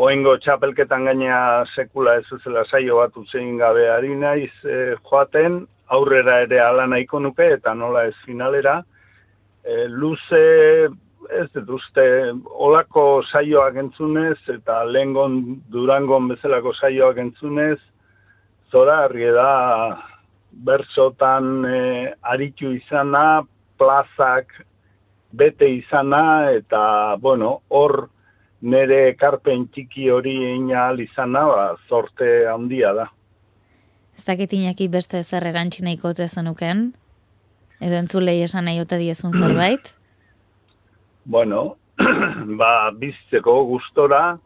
oengo 0.07 0.37
txapelketan 0.45 1.09
gaina 1.11 1.41
sekula 1.75 2.15
ez 2.21 2.39
zela 2.45 2.63
saio 2.71 3.01
bat 3.01 3.19
utzein 3.19 3.59
gabe 3.59 3.89
ari 3.91 4.15
naiz 4.15 4.53
e, 4.63 4.95
joaten, 5.11 5.65
aurrera 5.99 6.45
ere 6.45 6.61
ala 6.63 6.87
nahiko 6.87 7.19
nuke 7.19 7.51
eta 7.57 7.75
nola 7.75 8.05
ez 8.07 8.15
finalera. 8.23 8.85
E, 9.67 9.89
luze 9.91 10.45
ez 11.31 11.47
dut 11.55 11.71
uste 11.79 12.05
olako 12.69 13.23
saioak 13.31 13.77
entzunez 13.83 14.39
eta 14.53 14.83
lehengon 14.85 15.61
durangon 15.73 16.29
bezalako 16.29 16.75
saioak 16.75 17.19
entzunez, 17.19 17.79
zora 18.71 19.05
harri 19.05 19.31
da 19.35 19.51
bertsotan 20.67 21.65
e, 21.69 21.81
aritu 22.23 22.73
izana, 22.77 23.45
plazak 23.79 24.53
bete 25.33 25.69
izana 25.69 26.51
eta 26.57 27.17
bueno, 27.21 27.61
hor 27.69 28.09
nere 28.63 29.03
ekarpen 29.11 29.67
txiki 29.73 30.09
hori 30.11 30.35
ina 30.55 30.89
izana, 31.03 31.45
ba, 31.47 31.67
zorte 31.89 32.47
handia 32.49 32.93
da. 32.97 33.11
Ez 34.17 34.25
dakit 34.25 34.53
inaki 34.57 34.89
beste 34.89 35.23
zer 35.23 35.45
erantzi 35.47 35.85
nahiko 35.85 36.15
zenuken? 36.15 36.93
Edo 37.81 37.97
entzulei 38.01 38.41
esan 38.43 38.65
nahi 38.65 38.81
ote 38.81 38.99
diezun 38.99 39.37
zerbait? 39.41 39.96
Bueno, 41.27 41.77
ba, 42.61 42.91
bizteko 42.95 43.65
gustora, 43.67 44.37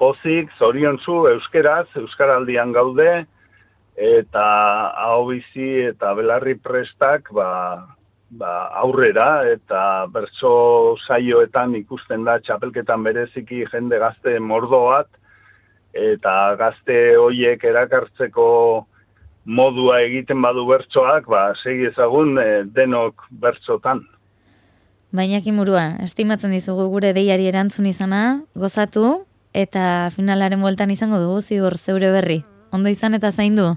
pozik, 0.00 0.50
zoriontzu, 0.58 1.20
euskeraz, 1.30 1.86
euskaraldian 2.00 2.72
gaude, 2.74 3.12
eta 3.96 4.46
hau 5.06 5.28
bizi 5.28 5.68
eta 5.86 6.10
belarri 6.18 6.56
prestak, 6.58 7.30
ba, 7.30 7.50
ba, 8.30 8.50
aurrera 8.82 9.46
eta 9.52 10.06
bertso 10.10 10.96
saioetan 11.06 11.76
ikusten 11.78 12.26
da 12.26 12.40
txapelketan 12.42 13.06
bereziki 13.06 13.62
jende 13.70 14.02
gazte 14.02 14.38
mordo 14.40 14.82
bat 14.90 15.08
eta 15.94 16.56
gazte 16.58 16.98
hoiek 17.16 17.62
erakartzeko 17.64 18.48
modua 19.46 20.00
egiten 20.02 20.42
badu 20.42 20.66
bertsoak, 20.66 21.30
ba, 21.30 21.52
segi 21.62 21.86
ezagun 21.92 22.34
e, 22.42 22.48
denok 22.74 23.28
bertsotan. 23.30 24.02
Baina 25.16 25.38
kimurua, 25.40 25.84
estimatzen 26.04 26.52
dizugu 26.52 26.90
gure 26.92 27.14
deiari 27.16 27.46
erantzun 27.48 27.86
izana, 27.88 28.42
gozatu 28.52 29.04
eta 29.56 30.10
finalaren 30.12 30.60
bueltan 30.60 30.92
izango 30.92 31.22
dugu 31.22 31.40
ziur 31.40 31.78
zeure 31.78 32.10
berri. 32.12 32.42
Ondo 32.76 32.92
izan 32.92 33.16
eta 33.16 33.32
zaindu? 33.32 33.70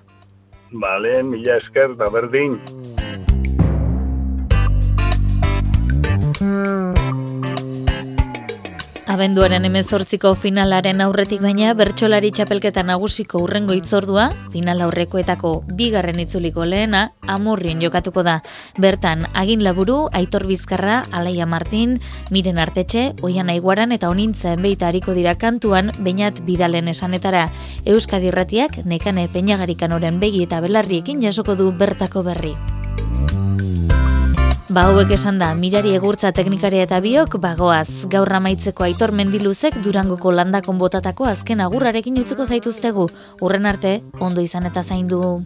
Bale, 0.83 1.21
mila 1.23 1.55
esker 1.63 1.95
da 2.01 2.11
berdin. 2.11 2.59
Abenduaren 9.09 9.63
emezortziko 9.65 10.35
finalaren 10.37 10.99
aurretik 11.01 11.39
baina 11.41 11.71
bertsolari 11.73 12.29
txapelketa 12.29 12.83
nagusiko 12.85 13.41
urrengo 13.41 13.73
itzordua, 13.73 14.27
final 14.53 14.83
aurrekoetako 14.85 15.53
bigarren 15.79 16.21
itzuliko 16.21 16.61
lehena, 16.61 17.07
amurrien 17.25 17.81
jokatuko 17.81 18.21
da. 18.21 18.37
Bertan, 18.77 19.25
agin 19.33 19.65
laburu, 19.65 19.97
aitor 20.13 20.45
bizkarra, 20.45 21.01
alaia 21.09 21.49
martin, 21.49 21.97
miren 22.29 22.61
artetxe, 22.61 23.15
oian 23.25 23.49
aiguaran 23.49 23.97
eta 23.97 24.13
onintza 24.13 24.53
enbeita 24.53 24.93
hariko 24.93 25.17
dira 25.17 25.33
kantuan, 25.41 25.89
bainat 26.05 26.45
bidalen 26.45 26.93
esanetara. 26.93 27.47
Euskadirratiak, 27.89 28.83
nekane 28.85 29.25
peñagarikan 29.33 29.97
oren 29.97 30.21
begi 30.21 30.45
eta 30.45 30.61
belarriekin 30.61 31.25
jasoko 31.25 31.57
du 31.57 31.73
bertako 31.73 32.29
berri. 32.29 32.53
Ba 34.69 34.83
hauek 34.85 35.09
esan 35.15 35.39
da, 35.41 35.47
mirari 35.57 35.95
egurtza 35.97 36.29
teknikaria 36.29 36.83
eta 36.85 36.99
biok, 37.01 37.39
bagoaz, 37.41 38.05
gaur 38.13 38.29
amaitzeko 38.37 38.83
aitor 38.85 39.09
mendiluzek 39.17 39.79
durangoko 39.81 40.29
landakon 40.29 40.77
botatako 40.77 41.25
azken 41.25 41.63
agurrarekin 41.65 42.19
utziko 42.21 42.45
zaituztegu, 42.45 43.07
urren 43.41 43.65
arte, 43.65 43.95
ondo 44.21 44.43
izan 44.45 44.69
eta 44.69 44.83
zaindu. 44.85 45.41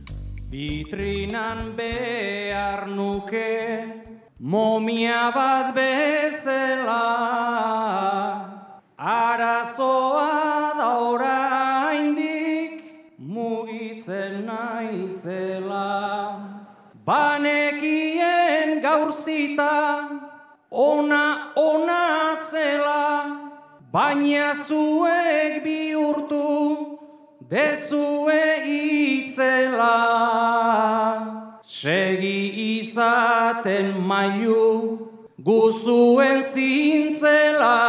Bitrinan 0.51 1.71
behar 1.78 2.84
nuke, 2.91 3.47
momia 4.39 5.32
bat 5.32 5.71
bezela, 5.78 7.07
arazoa 8.99 10.32
da 10.82 10.89
oraindik 11.13 12.84
mugitzen 13.19 14.43
naizela. 14.51 15.88
Banekien 17.07 18.12
gaur 18.84 19.11
zita, 19.15 20.09
ona, 20.69 21.53
ona 21.55 22.36
zela, 22.51 23.03
baina 23.93 24.49
zuek 24.67 25.63
bihurtu, 25.63 26.99
dezue 27.53 28.43
itzela. 28.75 29.95
Segi 31.63 32.41
izaten 32.79 33.93
mailu, 34.09 34.67
guzuen 35.39 36.43
zintzela, 36.51 37.79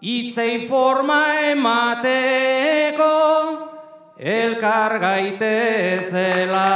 itzei 0.00 0.56
forma 0.68 1.20
emateko, 1.52 3.14
elkar 4.16 4.98
gaitezela. 5.04 6.68